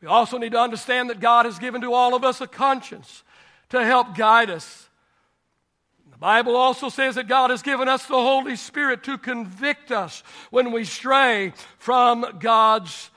We 0.00 0.08
also 0.08 0.38
need 0.38 0.52
to 0.52 0.60
understand 0.60 1.10
that 1.10 1.20
God 1.20 1.46
has 1.46 1.58
given 1.58 1.80
to 1.80 1.92
all 1.92 2.14
of 2.14 2.24
us 2.24 2.40
a 2.40 2.46
conscience 2.46 3.22
to 3.70 3.84
help 3.84 4.16
guide 4.16 4.50
us. 4.50 4.88
The 6.10 6.18
Bible 6.18 6.56
also 6.56 6.88
says 6.88 7.16
that 7.16 7.28
God 7.28 7.50
has 7.50 7.60
given 7.60 7.88
us 7.88 8.06
the 8.06 8.14
Holy 8.14 8.56
Spirit 8.56 9.02
to 9.04 9.18
convict 9.18 9.92
us 9.92 10.22
when 10.50 10.72
we 10.72 10.84
stray 10.84 11.52
from 11.78 12.38
God's 12.38 13.10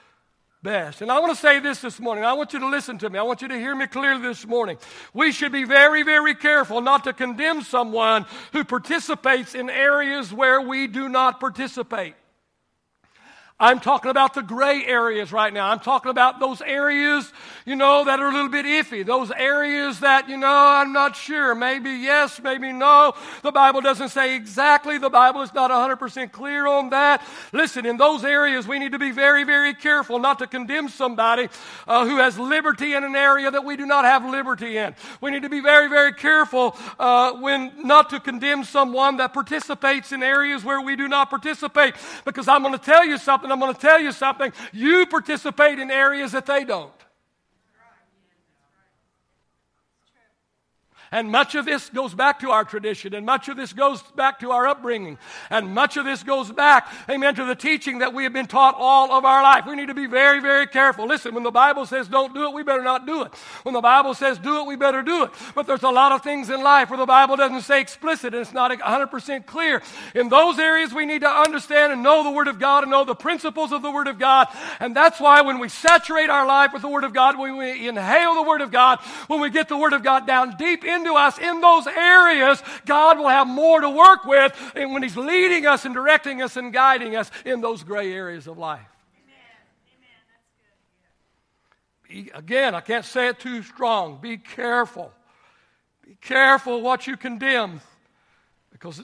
best. 0.62 1.00
And 1.00 1.10
I 1.10 1.18
want 1.20 1.32
to 1.32 1.40
say 1.40 1.58
this 1.58 1.80
this 1.80 1.98
morning. 1.98 2.24
I 2.24 2.32
want 2.34 2.52
you 2.52 2.58
to 2.58 2.68
listen 2.68 2.98
to 2.98 3.10
me. 3.10 3.18
I 3.18 3.22
want 3.22 3.42
you 3.42 3.48
to 3.48 3.58
hear 3.58 3.74
me 3.74 3.86
clearly 3.86 4.22
this 4.22 4.46
morning. 4.46 4.76
We 5.14 5.32
should 5.32 5.52
be 5.52 5.64
very, 5.64 6.02
very 6.02 6.34
careful 6.34 6.80
not 6.80 7.04
to 7.04 7.12
condemn 7.12 7.62
someone 7.62 8.26
who 8.52 8.64
participates 8.64 9.54
in 9.54 9.70
areas 9.70 10.32
where 10.32 10.60
we 10.60 10.86
do 10.86 11.08
not 11.08 11.40
participate. 11.40 12.14
I'm 13.62 13.78
talking 13.78 14.10
about 14.10 14.32
the 14.32 14.42
gray 14.42 14.86
areas 14.86 15.32
right 15.32 15.52
now. 15.52 15.68
I'm 15.68 15.80
talking 15.80 16.10
about 16.10 16.40
those 16.40 16.62
areas, 16.62 17.30
you 17.66 17.76
know, 17.76 18.06
that 18.06 18.18
are 18.18 18.28
a 18.28 18.32
little 18.32 18.48
bit 18.48 18.64
iffy. 18.64 19.04
Those 19.04 19.30
areas 19.30 20.00
that, 20.00 20.30
you 20.30 20.38
know, 20.38 20.48
I'm 20.48 20.94
not 20.94 21.14
sure. 21.14 21.54
Maybe 21.54 21.90
yes, 21.90 22.40
maybe 22.42 22.72
no. 22.72 23.12
The 23.42 23.52
Bible 23.52 23.82
doesn't 23.82 24.08
say 24.08 24.34
exactly. 24.34 24.96
The 24.96 25.10
Bible 25.10 25.42
is 25.42 25.52
not 25.52 25.70
100% 25.70 26.32
clear 26.32 26.66
on 26.66 26.88
that. 26.88 27.22
Listen, 27.52 27.84
in 27.84 27.98
those 27.98 28.24
areas, 28.24 28.66
we 28.66 28.78
need 28.78 28.92
to 28.92 28.98
be 28.98 29.10
very, 29.10 29.44
very 29.44 29.74
careful 29.74 30.18
not 30.18 30.38
to 30.38 30.46
condemn 30.46 30.88
somebody 30.88 31.50
uh, 31.86 32.06
who 32.06 32.16
has 32.16 32.38
liberty 32.38 32.94
in 32.94 33.04
an 33.04 33.14
area 33.14 33.50
that 33.50 33.62
we 33.62 33.76
do 33.76 33.84
not 33.84 34.06
have 34.06 34.24
liberty 34.24 34.78
in. 34.78 34.94
We 35.20 35.30
need 35.30 35.42
to 35.42 35.50
be 35.50 35.60
very, 35.60 35.88
very 35.88 36.14
careful 36.14 36.78
uh, 36.98 37.32
when 37.34 37.72
not 37.76 38.08
to 38.08 38.20
condemn 38.20 38.64
someone 38.64 39.18
that 39.18 39.34
participates 39.34 40.12
in 40.12 40.22
areas 40.22 40.64
where 40.64 40.80
we 40.80 40.96
do 40.96 41.08
not 41.08 41.28
participate. 41.28 41.94
Because 42.24 42.48
I'm 42.48 42.62
going 42.62 42.72
to 42.72 42.82
tell 42.82 43.04
you 43.04 43.18
something 43.18 43.49
I'm 43.52 43.60
going 43.60 43.74
to 43.74 43.80
tell 43.80 44.00
you 44.00 44.12
something. 44.12 44.52
You 44.72 45.06
participate 45.06 45.78
in 45.78 45.90
areas 45.90 46.32
that 46.32 46.46
they 46.46 46.64
don't. 46.64 46.92
And 51.12 51.30
much 51.30 51.56
of 51.56 51.64
this 51.64 51.88
goes 51.90 52.14
back 52.14 52.40
to 52.40 52.50
our 52.50 52.64
tradition, 52.64 53.14
and 53.14 53.26
much 53.26 53.48
of 53.48 53.56
this 53.56 53.72
goes 53.72 54.00
back 54.14 54.38
to 54.40 54.52
our 54.52 54.68
upbringing, 54.68 55.18
and 55.50 55.74
much 55.74 55.96
of 55.96 56.04
this 56.04 56.22
goes 56.22 56.52
back, 56.52 56.86
amen, 57.08 57.34
to 57.34 57.44
the 57.44 57.56
teaching 57.56 57.98
that 57.98 58.14
we 58.14 58.22
have 58.22 58.32
been 58.32 58.46
taught 58.46 58.76
all 58.78 59.10
of 59.12 59.24
our 59.24 59.42
life. 59.42 59.64
We 59.66 59.74
need 59.74 59.88
to 59.88 59.94
be 59.94 60.06
very, 60.06 60.40
very 60.40 60.68
careful. 60.68 61.06
Listen, 61.06 61.34
when 61.34 61.42
the 61.42 61.50
Bible 61.50 61.84
says 61.84 62.06
don't 62.06 62.32
do 62.32 62.44
it, 62.44 62.54
we 62.54 62.62
better 62.62 62.82
not 62.82 63.06
do 63.06 63.22
it. 63.22 63.34
When 63.64 63.72
the 63.72 63.80
Bible 63.80 64.14
says 64.14 64.38
do 64.38 64.60
it, 64.60 64.66
we 64.66 64.76
better 64.76 65.02
do 65.02 65.24
it. 65.24 65.30
But 65.54 65.66
there's 65.66 65.82
a 65.82 65.90
lot 65.90 66.12
of 66.12 66.22
things 66.22 66.48
in 66.48 66.62
life 66.62 66.90
where 66.90 66.98
the 66.98 67.06
Bible 67.06 67.36
doesn't 67.36 67.62
say 67.62 67.80
explicit 67.80 68.32
and 68.32 68.42
it's 68.42 68.52
not 68.52 68.70
100% 68.70 69.46
clear. 69.46 69.82
In 70.14 70.28
those 70.28 70.58
areas, 70.58 70.92
we 70.92 71.06
need 71.06 71.22
to 71.22 71.28
understand 71.28 71.92
and 71.92 72.02
know 72.02 72.22
the 72.22 72.30
Word 72.30 72.46
of 72.46 72.58
God 72.58 72.84
and 72.84 72.90
know 72.90 73.04
the 73.04 73.14
principles 73.14 73.72
of 73.72 73.82
the 73.82 73.90
Word 73.90 74.06
of 74.06 74.18
God. 74.18 74.46
And 74.78 74.94
that's 74.94 75.18
why 75.18 75.40
when 75.40 75.58
we 75.58 75.68
saturate 75.68 76.30
our 76.30 76.46
life 76.46 76.72
with 76.72 76.82
the 76.82 76.88
Word 76.88 77.04
of 77.04 77.12
God, 77.12 77.38
when 77.38 77.56
we 77.56 77.88
inhale 77.88 78.34
the 78.36 78.42
Word 78.42 78.60
of 78.60 78.70
God, 78.70 79.00
when 79.26 79.40
we 79.40 79.50
get 79.50 79.68
the 79.68 79.76
Word 79.76 79.92
of 79.92 80.04
God 80.04 80.26
down 80.26 80.56
deep 80.56 80.84
in 80.84 80.99
into 81.00 81.14
us 81.14 81.38
in 81.38 81.60
those 81.60 81.86
areas, 81.86 82.62
God 82.86 83.18
will 83.18 83.28
have 83.28 83.46
more 83.46 83.80
to 83.80 83.90
work 83.90 84.24
with 84.24 84.54
and 84.74 84.92
when 84.92 85.02
He's 85.02 85.16
leading 85.16 85.66
us 85.66 85.84
and 85.84 85.94
directing 85.94 86.42
us 86.42 86.56
and 86.56 86.72
guiding 86.72 87.16
us 87.16 87.30
in 87.44 87.60
those 87.60 87.82
gray 87.82 88.12
areas 88.12 88.46
of 88.46 88.58
life. 88.58 88.80
Be, 92.08 92.30
again, 92.34 92.74
I 92.74 92.80
can't 92.80 93.04
say 93.04 93.28
it 93.28 93.38
too 93.38 93.62
strong. 93.62 94.18
Be 94.20 94.36
careful. 94.36 95.12
Be 96.06 96.16
careful 96.20 96.82
what 96.82 97.06
you 97.06 97.16
condemn 97.16 97.80
because 98.72 99.02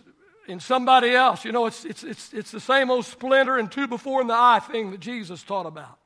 in 0.49 0.61
somebody 0.61 1.11
else, 1.11 1.45
you 1.45 1.53
know, 1.53 1.67
it's, 1.67 1.85
it's, 1.85 2.03
it's, 2.05 2.33
it's 2.33 2.51
the 2.51 2.61
same 2.61 2.91
old 2.91 3.05
splinter 3.05 3.59
and 3.59 3.71
two 3.71 3.87
before 3.87 4.21
in 4.21 4.27
the 4.27 4.35
eye 4.35 4.61
thing 4.61 4.91
that 4.91 5.01
Jesus 5.01 5.43
taught 5.43 5.67
about. 5.67 5.99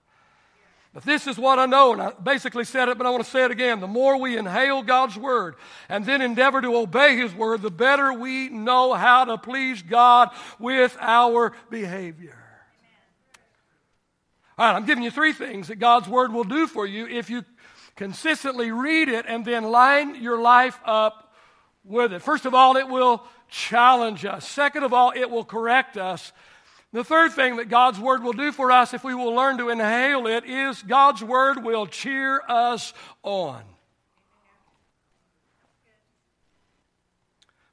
But 0.93 1.05
this 1.05 1.29
is 1.29 1.39
what 1.39 1.61
I 1.61 1.67
know, 1.67 1.93
and 1.93 2.03
I 2.03 2.11
basically 2.11 2.65
said 2.65 2.89
it, 2.89 2.99
but 2.99 3.07
I 3.07 3.11
want 3.11 3.25
to 3.25 3.31
say 3.31 3.45
it 3.45 3.53
again. 3.53 3.79
The 3.79 3.87
more 3.87 4.17
we 4.17 4.37
inhale 4.37 4.83
God's 4.83 5.17
word 5.17 5.55
and 5.89 6.05
then 6.05 6.21
endeavor 6.21 6.61
to 6.61 6.77
obey 6.77 7.17
His 7.17 7.33
word, 7.33 7.63
the 7.63 7.71
better 7.71 8.13
we 8.13 8.49
know 8.49 8.95
how 8.95 9.25
to 9.25 9.39
please 9.39 9.83
God 9.83 10.31
with 10.59 10.97
our 11.01 11.53
behavior. 11.71 12.37
All 14.59 14.67
right, 14.67 14.77
I'm 14.77 14.85
giving 14.85 15.05
you 15.05 15.13
three 15.13 15.33
things 15.33 15.69
that 15.69 15.77
God's 15.77 16.09
word 16.09 16.33
will 16.33 16.45
do 16.45 16.67
for 16.67 16.87
you 16.87 17.07
if 17.07 17.31
you 17.31 17.45
consistently 17.95 18.73
read 18.73 19.09
it 19.09 19.27
and 19.29 19.45
then 19.45 19.63
line 19.63 20.21
your 20.21 20.41
life 20.41 20.79
up 20.85 21.33
with 21.85 22.13
it. 22.13 22.21
First 22.21 22.47
of 22.47 22.55
all, 22.55 22.77
it 22.77 22.89
will 22.89 23.23
challenge 23.49 24.25
us. 24.25 24.47
Second 24.47 24.83
of 24.83 24.93
all, 24.93 25.13
it 25.15 25.31
will 25.31 25.45
correct 25.45 25.97
us. 25.97 26.33
The 26.93 27.05
third 27.05 27.33
thing 27.33 27.57
that 27.57 27.69
God's 27.69 28.01
Word 28.01 28.23
will 28.23 28.33
do 28.33 28.51
for 28.51 28.73
us 28.73 28.95
if 28.95 29.05
we 29.05 29.15
will 29.15 29.33
learn 29.33 29.59
to 29.59 29.69
inhale 29.69 30.27
it 30.27 30.45
is 30.45 30.83
God's 30.83 31.23
Word 31.23 31.63
will 31.63 31.87
cheer 31.87 32.43
us 32.49 32.93
on. 33.23 33.63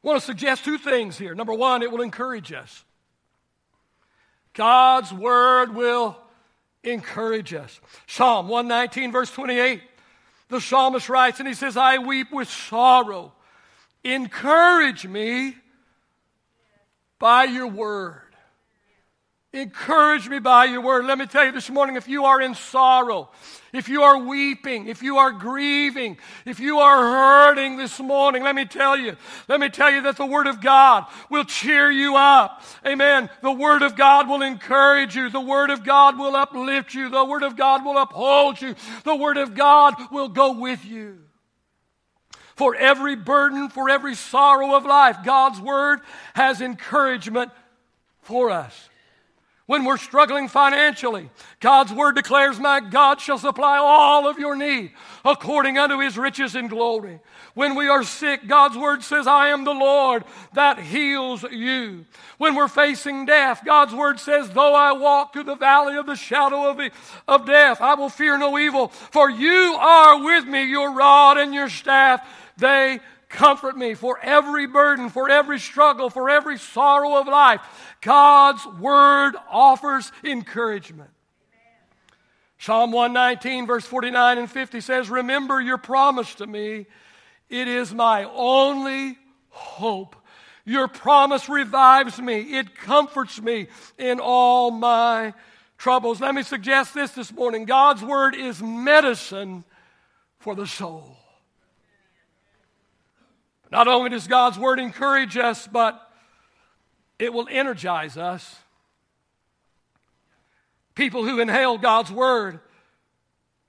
I 0.04 0.08
want 0.08 0.20
to 0.20 0.26
suggest 0.26 0.64
two 0.64 0.78
things 0.78 1.18
here. 1.18 1.34
Number 1.34 1.54
one, 1.54 1.82
it 1.82 1.92
will 1.92 2.02
encourage 2.02 2.54
us. 2.54 2.86
God's 4.54 5.12
Word 5.12 5.74
will 5.74 6.16
encourage 6.84 7.54
us. 7.54 7.82
Psalm 8.06 8.48
119, 8.48 9.12
verse 9.12 9.32
28, 9.32 9.82
the 10.50 10.62
psalmist 10.62 11.10
writes, 11.10 11.40
and 11.40 11.48
he 11.48 11.56
says, 11.56 11.76
I 11.76 11.98
weep 11.98 12.32
with 12.32 12.48
sorrow. 12.50 13.34
Encourage 14.04 15.06
me 15.06 15.56
by 17.20 17.46
your 17.46 17.68
word. 17.68 18.27
Encourage 19.58 20.30
me 20.30 20.38
by 20.38 20.66
your 20.66 20.82
word. 20.82 21.06
Let 21.06 21.18
me 21.18 21.26
tell 21.26 21.44
you 21.44 21.52
this 21.52 21.70
morning 21.70 21.96
if 21.96 22.08
you 22.08 22.26
are 22.26 22.40
in 22.40 22.54
sorrow, 22.54 23.30
if 23.74 23.90
you 23.90 24.04
are 24.04 24.18
weeping, 24.20 24.88
if 24.88 25.02
you 25.02 25.18
are 25.18 25.32
grieving, 25.32 26.18
if 26.46 26.60
you 26.60 26.78
are 26.78 26.98
hurting 26.98 27.76
this 27.78 28.00
morning, 28.00 28.44
let 28.44 28.54
me 28.54 28.66
tell 28.66 28.96
you, 28.96 29.16
let 29.48 29.60
me 29.60 29.70
tell 29.70 29.92
you 29.92 30.04
that 30.04 30.16
the 30.16 30.26
word 30.26 30.46
of 30.46 30.62
God 30.62 31.06
will 31.32 31.44
cheer 31.44 31.90
you 31.90 32.16
up. 32.16 32.62
Amen. 32.86 33.30
The 33.42 33.52
word 33.52 33.82
of 33.82 33.96
God 33.96 34.30
will 34.30 34.44
encourage 34.44 35.16
you. 35.16 35.30
The 35.30 35.42
word 35.42 35.72
of 35.72 35.84
God 35.84 36.20
will 36.20 36.36
uplift 36.36 36.94
you. 36.94 37.10
The 37.10 37.26
word 37.26 37.44
of 37.44 37.56
God 37.56 37.84
will 37.84 37.98
uphold 37.98 38.62
you. 38.62 38.76
The 39.06 39.16
word 39.16 39.38
of 39.38 39.56
God 39.56 39.96
will 40.12 40.30
go 40.30 40.52
with 40.52 40.86
you. 40.86 41.18
For 42.56 42.76
every 42.76 43.16
burden, 43.16 43.70
for 43.70 43.90
every 43.90 44.14
sorrow 44.14 44.76
of 44.76 44.86
life, 44.86 45.18
God's 45.26 45.60
word 45.60 46.02
has 46.36 46.62
encouragement 46.62 47.52
for 48.22 48.52
us 48.52 48.90
when 49.68 49.84
we're 49.84 49.98
struggling 49.98 50.48
financially. 50.48 51.30
God's 51.60 51.94
word 51.94 52.16
declares, 52.16 52.60
My 52.60 52.80
God 52.80 53.22
shall 53.22 53.38
supply 53.38 53.78
all 53.78 54.28
of 54.28 54.40
your 54.40 54.56
need 54.56 54.92
according 55.24 55.78
unto 55.78 56.00
his 56.00 56.18
riches 56.18 56.56
and 56.56 56.70
glory. 56.70 57.20
When 57.54 57.76
we 57.76 57.88
are 57.90 58.04
sick, 58.04 58.48
God's 58.48 58.78
word 58.78 59.04
says, 59.04 59.28
I 59.28 59.50
am 59.50 59.66
the 59.66 59.74
Lord 59.74 60.24
that 60.54 60.80
heals 60.80 61.44
you. 61.44 62.06
When 62.38 62.56
we're 62.56 62.68
facing 62.68 63.26
death, 63.26 63.62
God's 63.66 63.94
word 63.94 64.20
says, 64.20 64.50
Though 64.50 64.74
I 64.74 64.94
walk 64.94 65.34
through 65.34 65.44
the 65.44 65.56
valley 65.56 65.98
of 65.98 66.06
the 66.06 66.16
shadow 66.16 66.70
of, 66.70 66.78
the, 66.78 66.92
of 67.28 67.46
death, 67.46 67.82
I 67.82 67.96
will 67.96 68.10
fear 68.10 68.38
no 68.38 68.58
evil, 68.58 68.88
for 68.88 69.30
you 69.30 69.76
are 69.80 70.24
with 70.24 70.46
me, 70.46 70.64
your 70.64 70.94
rod 70.94 71.38
and 71.38 71.54
your 71.54 71.70
staff, 71.70 72.26
they 72.58 73.00
comfort 73.30 73.78
me 73.78 73.94
for 73.94 74.20
every 74.22 74.68
burden, 74.68 75.10
for 75.10 75.30
every 75.30 75.60
struggle, 75.60 76.10
for 76.10 76.30
every 76.30 76.58
sorrow 76.58 77.20
of 77.20 77.28
life. 77.28 77.62
God's 78.02 78.66
word 78.80 79.36
offers 79.50 80.12
encouragement. 80.24 81.10
Psalm 82.60 82.92
119, 82.92 83.68
verse 83.68 83.86
49 83.86 84.38
and 84.40 84.50
50 84.50 84.82
says, 84.82 85.10
Remember 85.10 85.62
your 85.62 85.78
promise 85.78 86.34
to 86.36 86.48
me. 86.48 86.88
It 87.50 87.68
is 87.68 87.94
my 87.94 88.24
only 88.24 89.18
hope. 89.50 90.16
Your 90.66 90.88
promise 90.88 91.48
revives 91.48 92.20
me, 92.20 92.58
it 92.58 92.76
comforts 92.76 93.42
me 93.42 93.68
in 93.98 94.20
all 94.20 94.70
my 94.70 95.34
troubles. 95.78 96.20
Let 96.20 96.36
me 96.36 96.44
suggest 96.44 96.94
this 96.94 97.12
this 97.12 97.32
morning 97.32 97.66
God's 97.66 98.04
word 98.04 98.36
is 98.36 98.62
medicine 98.62 99.64
for 100.40 100.56
the 100.56 100.68
soul. 100.68 101.17
Not 103.72 103.88
only 103.88 104.10
does 104.10 104.28
God's 104.28 104.58
word 104.58 104.80
encourage 104.80 105.38
us, 105.38 105.68
but 105.68 106.02
it 107.20 107.34
will 107.34 107.48
energize 107.50 108.18
us. 108.18 108.58
People 110.96 111.24
who 111.24 111.40
inhale 111.40 111.78
God's 111.78 112.12
word 112.12 112.60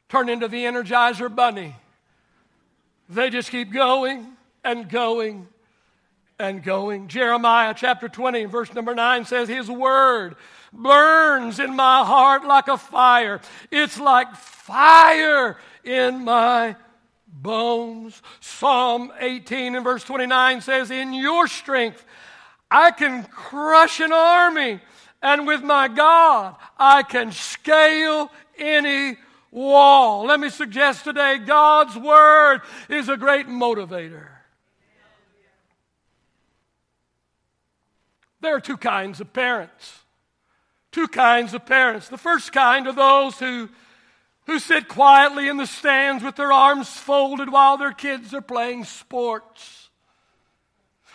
turn 0.09 0.29
into 0.29 0.49
the 0.49 0.65
Energizer 0.65 1.35
Bunny. 1.35 1.77
They 3.09 3.31
just 3.31 3.51
keep 3.51 3.73
going 3.73 4.27
and 4.65 4.89
going 4.89 5.49
and 6.39 6.63
going. 6.63 7.09
Jeremiah 7.09 7.75
chapter 7.77 8.09
20, 8.09 8.45
verse 8.45 8.73
number 8.73 8.95
9 8.95 9.25
says, 9.25 9.49
His 9.49 9.71
word 9.71 10.37
burns 10.73 11.59
in 11.59 11.75
my 11.75 12.05
heart 12.05 12.45
like 12.45 12.69
a 12.69 12.79
fire. 12.79 13.41
It's 13.71 13.99
like 13.99 14.35
fire 14.35 15.57
in 15.85 16.25
my 16.25 16.77
bones. 17.29 18.23
Psalm 18.41 19.13
18 19.21 19.77
and 19.77 19.85
verse 19.85 20.05
29 20.05 20.61
says, 20.61 20.91
In 20.91 21.13
your 21.13 21.47
strength 21.47 22.05
I 22.71 22.91
can 22.91 23.25
crush 23.25 24.01
an 24.01 24.13
army, 24.13 24.81
and 25.23 25.47
with 25.47 25.63
my 25.63 25.89
God 25.89 26.57
I 26.79 27.03
can 27.03 27.33
scale 27.33 28.31
any 28.59 29.17
wall. 29.51 30.27
Let 30.27 30.41
me 30.41 30.51
suggest 30.51 31.05
today 31.05 31.39
God's 31.39 31.97
Word 31.97 32.61
is 32.89 33.09
a 33.09 33.17
great 33.17 33.47
motivator. 33.47 34.29
There 38.41 38.55
are 38.55 38.61
two 38.61 38.77
kinds 38.77 39.21
of 39.21 39.33
parents. 39.33 40.01
Two 40.93 41.09
kinds 41.09 41.55
of 41.55 41.67
parents. 41.67 42.09
The 42.09 42.19
first 42.19 42.53
kind 42.53 42.87
are 42.87 42.93
those 42.93 43.39
who, 43.39 43.69
who 44.49 44.59
sit 44.59 44.89
quietly 44.89 45.47
in 45.47 45.59
the 45.59 45.67
stands 45.67 46.25
with 46.25 46.35
their 46.37 46.51
arms 46.51 46.89
folded 46.89 47.53
while 47.53 47.77
their 47.77 47.93
kids 47.93 48.33
are 48.33 48.41
playing 48.41 48.83
sports. 48.85 49.91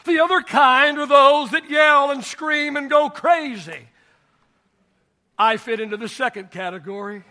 The 0.05 0.19
other 0.19 0.41
kind 0.41 0.99
are 0.99 1.07
those 1.07 1.49
that 1.49 1.67
yell 1.67 2.11
and 2.11 2.23
scream 2.23 2.77
and 2.77 2.91
go 2.91 3.09
crazy. 3.09 3.87
I 5.35 5.57
fit 5.57 5.79
into 5.79 5.97
the 5.97 6.07
second 6.07 6.51
category. 6.51 7.23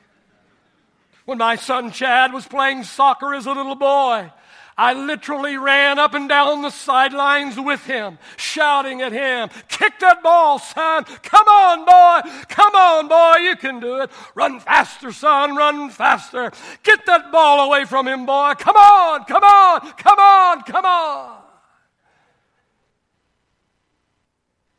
When 1.24 1.38
my 1.38 1.54
son 1.54 1.92
Chad 1.92 2.32
was 2.32 2.48
playing 2.48 2.82
soccer 2.82 3.32
as 3.32 3.46
a 3.46 3.52
little 3.52 3.76
boy, 3.76 4.32
I 4.76 4.94
literally 4.94 5.58
ran 5.58 5.98
up 5.98 6.14
and 6.14 6.28
down 6.28 6.62
the 6.62 6.70
sidelines 6.70 7.60
with 7.60 7.84
him, 7.84 8.18
shouting 8.36 9.02
at 9.02 9.12
him, 9.12 9.50
Kick 9.68 9.98
that 10.00 10.22
ball, 10.22 10.58
son. 10.58 11.04
Come 11.04 11.46
on, 11.46 11.84
boy. 11.84 12.30
Come 12.48 12.74
on, 12.74 13.08
boy. 13.08 13.36
You 13.42 13.56
can 13.56 13.80
do 13.80 14.00
it. 14.00 14.10
Run 14.34 14.60
faster, 14.60 15.12
son. 15.12 15.56
Run 15.56 15.90
faster. 15.90 16.52
Get 16.82 17.04
that 17.06 17.30
ball 17.30 17.66
away 17.66 17.84
from 17.84 18.08
him, 18.08 18.24
boy. 18.24 18.54
Come 18.58 18.76
on, 18.76 19.24
come 19.24 19.44
on, 19.44 19.80
come 19.92 20.18
on, 20.18 20.62
come 20.62 20.84
on. 20.84 21.42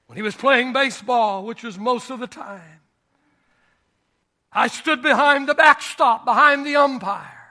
When 0.07 0.17
he 0.17 0.23
was 0.23 0.35
playing 0.35 0.73
baseball, 0.73 1.45
which 1.45 1.63
was 1.63 1.77
most 1.77 2.09
of 2.09 2.19
the 2.19 2.27
time, 2.27 2.81
I 4.51 4.67
stood 4.67 5.01
behind 5.01 5.47
the 5.47 5.55
backstop, 5.55 6.25
behind 6.25 6.65
the 6.65 6.75
umpire. 6.75 7.42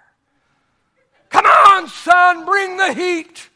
On, 1.72 1.88
son, 1.88 2.44
bring 2.44 2.76
the 2.76 2.92
heat. 2.92 3.48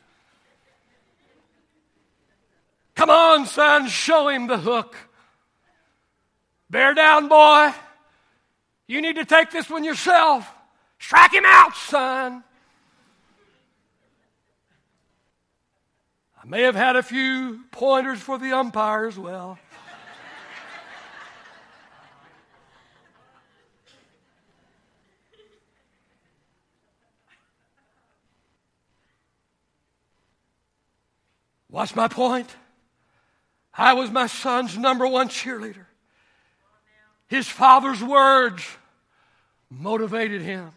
Come 2.94 3.10
on, 3.10 3.44
son, 3.44 3.88
show 3.88 4.28
him 4.28 4.46
the 4.46 4.56
hook. 4.56 4.96
Bear 6.70 6.94
down, 6.94 7.28
boy. 7.28 7.72
You 8.86 9.02
need 9.02 9.16
to 9.16 9.26
take 9.26 9.50
this 9.50 9.68
one 9.68 9.84
yourself. 9.84 10.50
Strike 10.98 11.34
him 11.34 11.44
out, 11.44 11.76
son. 11.76 12.42
I 16.42 16.46
may 16.46 16.62
have 16.62 16.74
had 16.74 16.96
a 16.96 17.02
few 17.02 17.64
pointers 17.70 18.20
for 18.20 18.38
the 18.38 18.52
umpire 18.52 19.06
as 19.06 19.18
well. 19.18 19.58
What's 31.76 31.94
my 31.94 32.08
point? 32.08 32.48
I 33.74 33.92
was 33.92 34.10
my 34.10 34.28
son's 34.28 34.78
number 34.78 35.06
one 35.06 35.28
cheerleader. 35.28 35.84
His 37.26 37.46
father's 37.46 38.02
words 38.02 38.66
motivated 39.68 40.40
him. 40.40 40.70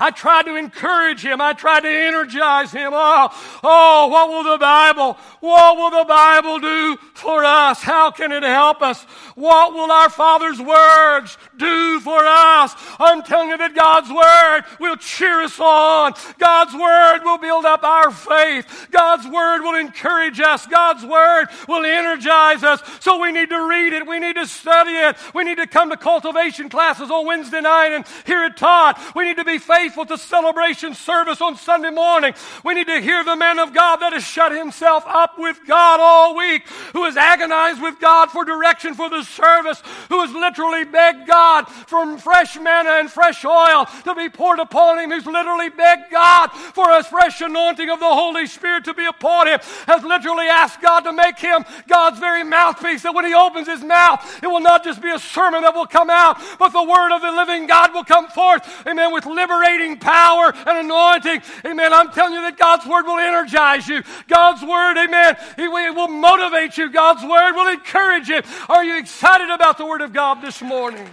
I 0.00 0.10
tried 0.10 0.46
to 0.46 0.56
encourage 0.56 1.22
him. 1.22 1.42
I 1.42 1.52
tried 1.52 1.80
to 1.80 1.90
energize 1.90 2.72
him. 2.72 2.92
Oh, 2.94 3.28
oh, 3.62 4.08
what 4.08 4.30
will 4.30 4.50
the 4.50 4.58
Bible, 4.58 5.12
what 5.40 5.76
will 5.76 5.90
the 5.90 6.08
Bible 6.08 6.58
do 6.58 6.96
for 7.12 7.44
us? 7.44 7.82
How 7.82 8.10
can 8.10 8.32
it 8.32 8.42
help 8.42 8.80
us? 8.80 9.02
What 9.34 9.74
will 9.74 9.92
our 9.92 10.08
Father's 10.08 10.58
words 10.58 11.36
do 11.58 12.00
for 12.00 12.18
us? 12.24 12.74
I'm 12.98 13.22
telling 13.22 13.50
you 13.50 13.58
that 13.58 13.74
God's 13.74 14.08
word 14.08 14.62
will 14.80 14.96
cheer 14.96 15.42
us 15.42 15.60
on. 15.60 16.14
God's 16.38 16.72
word 16.72 17.20
will 17.22 17.38
build 17.38 17.66
up 17.66 17.84
our 17.84 18.10
faith. 18.10 18.88
God's 18.90 19.26
word 19.26 19.60
will 19.60 19.78
encourage 19.78 20.40
us. 20.40 20.66
God's 20.66 21.04
word 21.04 21.48
will 21.68 21.84
energize 21.84 22.64
us. 22.64 22.82
So 23.00 23.20
we 23.20 23.32
need 23.32 23.50
to 23.50 23.68
read 23.68 23.92
it. 23.92 24.06
We 24.06 24.18
need 24.18 24.36
to 24.36 24.46
study 24.46 24.92
it. 24.92 25.16
We 25.34 25.44
need 25.44 25.58
to 25.58 25.66
come 25.66 25.90
to 25.90 25.98
cultivation 25.98 26.70
classes 26.70 27.10
on 27.10 27.26
Wednesday 27.26 27.60
night 27.60 27.88
and 27.88 28.06
hear 28.24 28.44
it 28.44 28.56
taught. 28.56 28.98
We 29.14 29.24
need 29.24 29.36
to 29.36 29.44
be 29.44 29.58
faithful 29.58 29.89
faithful 29.90 30.06
to 30.06 30.16
celebration 30.16 30.94
service 30.94 31.40
on 31.40 31.56
Sunday 31.56 31.90
morning. 31.90 32.32
We 32.64 32.74
need 32.74 32.86
to 32.86 33.00
hear 33.00 33.24
the 33.24 33.34
man 33.34 33.58
of 33.58 33.74
God 33.74 33.96
that 33.96 34.12
has 34.12 34.22
shut 34.22 34.52
himself 34.52 35.02
up 35.04 35.36
with 35.36 35.58
God 35.66 35.98
all 35.98 36.36
week, 36.36 36.68
who 36.92 37.06
has 37.06 37.16
agonized 37.16 37.82
with 37.82 37.98
God 37.98 38.30
for 38.30 38.44
direction 38.44 38.94
for 38.94 39.10
the 39.10 39.24
service, 39.24 39.82
who 40.08 40.20
has 40.20 40.32
literally 40.32 40.84
begged 40.84 41.26
God 41.26 41.64
for 41.64 42.16
fresh 42.18 42.56
manna 42.56 43.00
and 43.00 43.10
fresh 43.10 43.44
oil 43.44 43.86
to 44.04 44.14
be 44.14 44.28
poured 44.28 44.60
upon 44.60 45.00
him, 45.00 45.10
who's 45.10 45.26
literally 45.26 45.70
begged 45.70 46.12
God 46.12 46.52
for 46.52 46.88
a 46.96 47.02
fresh 47.02 47.40
anointing 47.40 47.90
of 47.90 47.98
the 47.98 48.06
Holy 48.06 48.46
Spirit 48.46 48.84
to 48.84 48.94
be 48.94 49.06
upon 49.06 49.48
him, 49.48 49.58
has 49.88 50.04
literally 50.04 50.46
asked 50.46 50.80
God 50.80 51.00
to 51.00 51.12
make 51.12 51.40
him 51.40 51.64
God's 51.88 52.20
very 52.20 52.44
mouthpiece, 52.44 53.02
that 53.02 53.14
when 53.14 53.24
he 53.24 53.34
opens 53.34 53.66
his 53.66 53.82
mouth, 53.82 54.40
it 54.40 54.46
will 54.46 54.60
not 54.60 54.84
just 54.84 55.02
be 55.02 55.10
a 55.10 55.18
sermon 55.18 55.62
that 55.62 55.74
will 55.74 55.86
come 55.86 56.10
out, 56.10 56.40
but 56.60 56.68
the 56.68 56.80
word 56.80 57.12
of 57.12 57.22
the 57.22 57.32
living 57.32 57.66
God 57.66 57.92
will 57.92 58.04
come 58.04 58.28
forth, 58.28 58.86
amen, 58.86 59.12
with 59.12 59.26
liberating 59.26 59.79
power 59.98 60.52
and 60.54 60.78
anointing. 60.86 61.42
Amen. 61.64 61.92
I'm 61.92 62.10
telling 62.12 62.34
you 62.34 62.42
that 62.42 62.58
God's 62.58 62.86
word 62.86 63.04
will 63.06 63.18
energize 63.18 63.88
you. 63.88 64.02
God's 64.28 64.62
word, 64.62 64.96
amen, 64.98 65.36
it 65.58 65.68
will 65.68 66.08
motivate 66.08 66.76
you. 66.76 66.90
God's 66.90 67.22
word 67.22 67.52
will 67.52 67.72
encourage 67.72 68.28
you. 68.28 68.42
Are 68.68 68.84
you 68.84 68.98
excited 68.98 69.50
about 69.50 69.78
the 69.78 69.86
word 69.86 70.00
of 70.00 70.12
God 70.12 70.42
this 70.42 70.62
morning? 70.62 71.08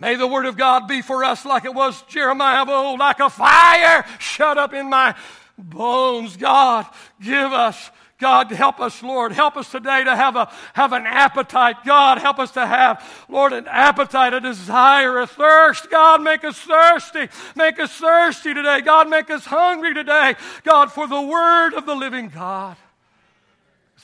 May 0.00 0.14
the 0.14 0.28
word 0.28 0.46
of 0.46 0.56
God 0.56 0.86
be 0.86 1.02
for 1.02 1.24
us 1.24 1.44
like 1.44 1.64
it 1.64 1.74
was 1.74 2.00
Jeremiah 2.02 2.62
of 2.62 2.68
old, 2.68 3.00
like 3.00 3.18
a 3.18 3.28
fire 3.28 4.04
shut 4.20 4.56
up 4.56 4.72
in 4.72 4.88
my 4.88 5.16
bones. 5.58 6.36
God, 6.36 6.86
give 7.20 7.52
us 7.52 7.90
God, 8.18 8.50
help 8.50 8.80
us, 8.80 9.00
Lord. 9.02 9.30
Help 9.30 9.56
us 9.56 9.70
today 9.70 10.02
to 10.02 10.16
have, 10.16 10.34
a, 10.34 10.50
have 10.72 10.92
an 10.92 11.06
appetite. 11.06 11.76
God, 11.84 12.18
help 12.18 12.40
us 12.40 12.50
to 12.52 12.66
have, 12.66 13.24
Lord, 13.28 13.52
an 13.52 13.68
appetite, 13.68 14.34
a 14.34 14.40
desire, 14.40 15.20
a 15.20 15.26
thirst. 15.26 15.88
God, 15.88 16.20
make 16.22 16.42
us 16.42 16.58
thirsty. 16.58 17.28
Make 17.54 17.78
us 17.78 17.92
thirsty 17.92 18.54
today. 18.54 18.80
God, 18.80 19.08
make 19.08 19.30
us 19.30 19.44
hungry 19.44 19.94
today. 19.94 20.34
God, 20.64 20.90
for 20.90 21.06
the 21.06 21.20
word 21.20 21.74
of 21.74 21.86
the 21.86 21.94
living 21.94 22.28
God. 22.28 22.76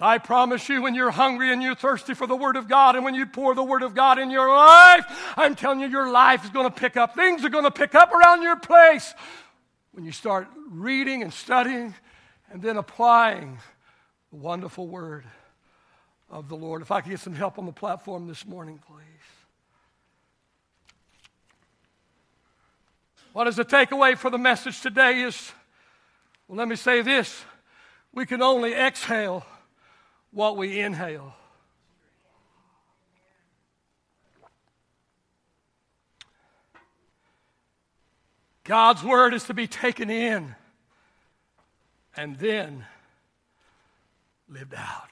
I 0.01 0.19
promise 0.19 0.69
you, 0.69 0.83
when 0.83 0.95
you're 0.95 1.13
hungry 1.13 1.53
and 1.53 1.63
you're 1.63 1.75
thirsty 1.75 2.15
for 2.15 2.27
the 2.27 2.35
Word 2.35 2.57
of 2.57 2.69
God, 2.69 2.97
and 2.97 3.05
when 3.05 3.15
you 3.15 3.27
pour 3.27 3.55
the 3.55 3.63
Word 3.63 3.85
of 3.85 3.95
God 3.95 4.19
in 4.19 4.29
your 4.29 4.49
life, 4.49 5.05
I'm 5.37 5.55
telling 5.55 5.79
you, 5.79 5.87
your 5.87 6.11
life 6.11 6.45
is 6.45 6.51
going 6.51 6.69
to 6.69 6.75
pick 6.75 6.97
up. 6.97 7.15
Things 7.15 7.45
are 7.45 7.49
going 7.49 7.65
to 7.65 7.71
pick 7.71 7.95
up 7.95 8.13
around 8.13 8.43
your 8.43 8.57
place 8.57 9.15
when 9.93 10.05
you 10.05 10.11
start 10.11 10.49
reading 10.69 11.23
and 11.23 11.33
studying 11.33 11.95
and 12.51 12.61
then 12.61 12.77
applying 12.77 13.59
wonderful 14.35 14.87
word 14.87 15.25
of 16.29 16.49
the 16.49 16.57
Lord. 16.57 16.83
If 16.83 16.91
I 16.91 17.01
could 17.01 17.11
get 17.11 17.21
some 17.21 17.35
help 17.35 17.59
on 17.59 17.67
the 17.67 17.73
platform 17.73 18.27
this 18.27 18.45
morning, 18.47 18.81
please. 18.87 19.05
What 23.33 23.47
is 23.47 23.57
the 23.57 23.65
takeaway 23.65 24.17
for 24.17 24.31
the 24.31 24.39
message 24.39 24.81
today 24.81 25.23
is, 25.23 25.53
well, 26.47 26.59
let 26.59 26.69
me 26.69 26.77
say 26.77 27.03
this. 27.03 27.45
We 28.13 28.27
can 28.27 28.43
only 28.43 28.73
exhale 28.75 29.45
what 30.31 30.57
we 30.57 30.81
inhale. 30.81 31.35
God's 38.65 39.03
word 39.03 39.35
is 39.35 39.45
to 39.45 39.55
be 39.55 39.67
taken 39.67 40.09
in 40.11 40.55
and 42.17 42.39
then 42.39 42.87
lived 44.49 44.75
out. 44.75 45.11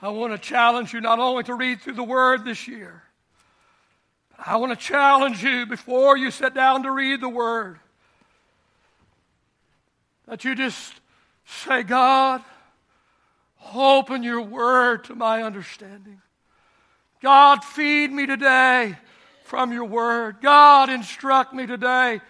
I 0.00 0.08
want 0.08 0.32
to 0.32 0.38
challenge 0.38 0.92
you 0.92 1.00
not 1.00 1.20
only 1.20 1.44
to 1.44 1.54
read 1.54 1.80
through 1.80 1.94
the 1.94 2.02
Word 2.02 2.44
this 2.44 2.66
year, 2.66 3.04
I 4.36 4.56
want 4.56 4.76
to 4.76 4.84
challenge 4.84 5.44
you 5.44 5.64
before 5.66 6.16
you 6.16 6.32
sit 6.32 6.54
down 6.54 6.82
to 6.82 6.90
read 6.90 7.20
the 7.20 7.28
Word 7.28 7.78
that 10.26 10.44
you 10.44 10.56
just 10.56 10.94
say, 11.44 11.84
God, 11.84 12.42
open 13.72 14.24
your 14.24 14.42
Word 14.42 15.04
to 15.04 15.14
my 15.14 15.44
understanding. 15.44 16.20
God, 17.20 17.62
feed 17.62 18.10
me 18.10 18.26
today 18.26 18.96
from 19.44 19.72
your 19.72 19.84
Word. 19.84 20.40
God, 20.40 20.90
instruct 20.90 21.54
me 21.54 21.66
today 21.66 22.20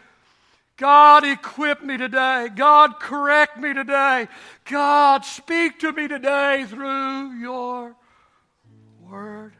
God, 0.77 1.25
equip 1.25 1.83
me 1.83 1.97
today. 1.97 2.49
God, 2.55 2.99
correct 2.99 3.59
me 3.59 3.75
today. 3.75 4.29
God, 4.65 5.25
speak 5.25 5.79
to 5.81 5.93
me 5.93 6.09
today 6.09 6.65
through 6.69 7.33
your 7.39 7.95
word. 9.01 9.55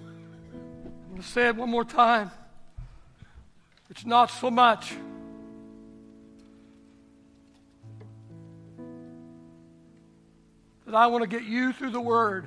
I'm 0.00 1.10
going 1.10 1.22
to 1.22 1.26
say 1.26 1.48
it 1.48 1.56
one 1.56 1.70
more 1.70 1.84
time. 1.84 2.30
It's 3.90 4.06
not 4.06 4.30
so 4.30 4.50
much. 4.50 4.94
That 10.86 10.94
I 10.94 11.06
want 11.08 11.22
to 11.22 11.28
get 11.28 11.42
you 11.44 11.72
through 11.72 11.90
the 11.90 12.00
Word. 12.00 12.46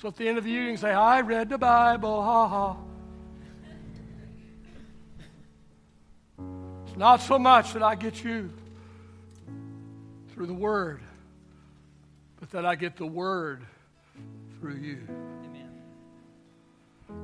So 0.00 0.08
at 0.08 0.16
the 0.16 0.28
end 0.28 0.38
of 0.38 0.44
the 0.44 0.50
can 0.50 0.76
say, 0.76 0.90
I 0.90 1.20
read 1.20 1.48
the 1.48 1.58
Bible, 1.58 2.22
ha 2.22 2.48
ha. 2.48 2.76
It's 6.92 6.98
not 6.98 7.22
so 7.22 7.38
much 7.38 7.72
that 7.72 7.82
I 7.82 7.94
get 7.94 8.22
you 8.22 8.50
through 10.34 10.44
the 10.44 10.52
Word, 10.52 11.00
but 12.38 12.50
that 12.50 12.66
I 12.66 12.74
get 12.74 12.96
the 12.96 13.06
Word 13.06 13.62
through 14.60 14.74
you. 14.74 14.98
Amen. 15.08 15.70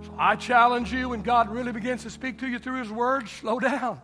So 0.05 0.15
I 0.19 0.37
challenge 0.37 0.91
you 0.91 1.11
when 1.11 1.21
God 1.21 1.51
really 1.51 1.73
begins 1.73 2.05
to 2.05 2.11
speak 2.11 2.39
to 2.39 2.49
you 2.49 2.59
through 2.59 2.79
His 2.79 2.91
Word, 2.91 3.29
slow 3.29 3.61
down. 3.61 4.01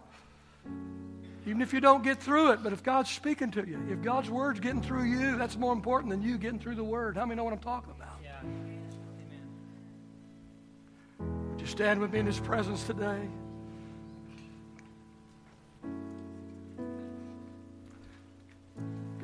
Even 1.47 1.63
if 1.63 1.73
you 1.73 1.81
don't 1.81 2.05
get 2.05 2.23
through 2.23 2.51
it, 2.51 2.63
but 2.63 2.75
if 2.75 2.83
God's 2.83 3.09
speaking 3.09 3.51
to 3.53 3.67
you, 3.67 3.81
if 3.89 4.03
God's 4.03 4.29
Word's 4.29 4.61
getting 4.61 4.83
through 4.83 5.05
you, 5.05 5.39
that's 5.39 5.57
more 5.57 5.73
important 5.73 6.11
than 6.11 6.21
you 6.21 6.37
getting 6.37 6.59
through 6.59 6.75
the 6.75 6.85
Word. 6.85 7.17
How 7.17 7.25
many 7.25 7.39
know 7.39 7.45
what 7.45 7.55
I'm 7.55 7.59
talking 7.59 7.95
about? 7.97 8.19
Yeah. 8.23 8.39
Amen. 8.43 8.83
Would 11.53 11.61
you 11.63 11.67
stand 11.67 12.03
with 12.03 12.13
me 12.13 12.19
in 12.19 12.27
His 12.27 12.39
presence 12.39 12.85
today? 12.85 13.31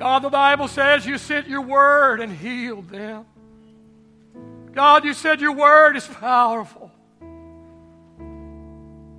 God, 0.01 0.23
the 0.23 0.31
Bible 0.31 0.67
says 0.67 1.05
you 1.05 1.19
sent 1.19 1.47
your 1.47 1.61
word 1.61 2.21
and 2.21 2.35
healed 2.35 2.89
them. 2.89 3.23
God, 4.73 5.05
you 5.05 5.13
said 5.13 5.39
your 5.39 5.51
word 5.51 5.95
is 5.95 6.07
powerful. 6.07 6.91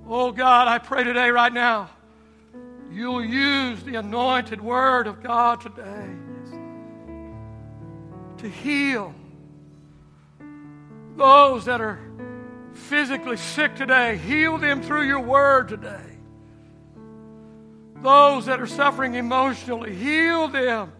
Oh, 0.05 0.33
God, 0.33 0.67
I 0.67 0.79
pray 0.79 1.05
today, 1.05 1.31
right 1.31 1.53
now, 1.53 1.89
you'll 2.91 3.23
use 3.23 3.81
the 3.83 3.95
anointed 3.95 4.59
word 4.59 5.07
of 5.07 5.23
God 5.23 5.61
today 5.61 6.09
to 8.39 8.49
heal 8.49 9.15
those 11.15 11.63
that 11.63 11.79
are 11.79 11.97
physically 12.73 13.37
sick 13.37 13.73
today. 13.77 14.17
Heal 14.17 14.57
them 14.57 14.83
through 14.83 15.07
your 15.07 15.21
word 15.21 15.69
today. 15.69 16.12
Those 18.03 18.47
that 18.47 18.59
are 18.59 18.67
suffering 18.67 19.15
emotionally, 19.15 19.95
heal 19.95 20.49
them 20.49 20.91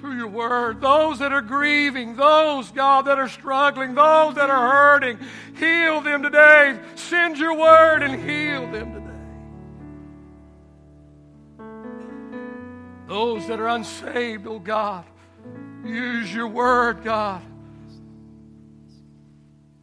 through 0.00 0.16
your 0.16 0.26
word. 0.26 0.80
Those 0.80 1.20
that 1.20 1.32
are 1.32 1.40
grieving, 1.40 2.16
those, 2.16 2.72
God, 2.72 3.02
that 3.02 3.20
are 3.20 3.28
struggling, 3.28 3.94
those 3.94 4.34
that 4.34 4.50
are 4.50 4.72
hurting, 4.72 5.20
heal 5.56 6.00
them 6.00 6.24
today. 6.24 6.80
Send 6.96 7.38
your 7.38 7.56
word 7.56 8.02
and 8.02 8.28
heal 8.28 8.68
them 8.72 8.92
today. 8.92 9.06
Those 13.06 13.46
that 13.46 13.60
are 13.60 13.68
unsaved, 13.68 14.48
oh 14.48 14.58
God, 14.58 15.04
use 15.84 16.34
your 16.34 16.48
word, 16.48 17.04
God. 17.04 17.42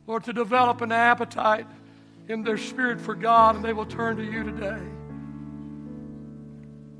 Lord, 0.08 0.26
to 0.26 0.34
develop 0.34 0.82
an 0.82 0.92
appetite 0.92 1.68
in 2.28 2.44
their 2.44 2.58
spirit 2.58 3.00
for 3.00 3.16
God, 3.16 3.56
and 3.56 3.64
they 3.64 3.72
will 3.72 3.86
turn 3.86 4.18
to 4.18 4.24
you 4.24 4.44
today. 4.44 4.82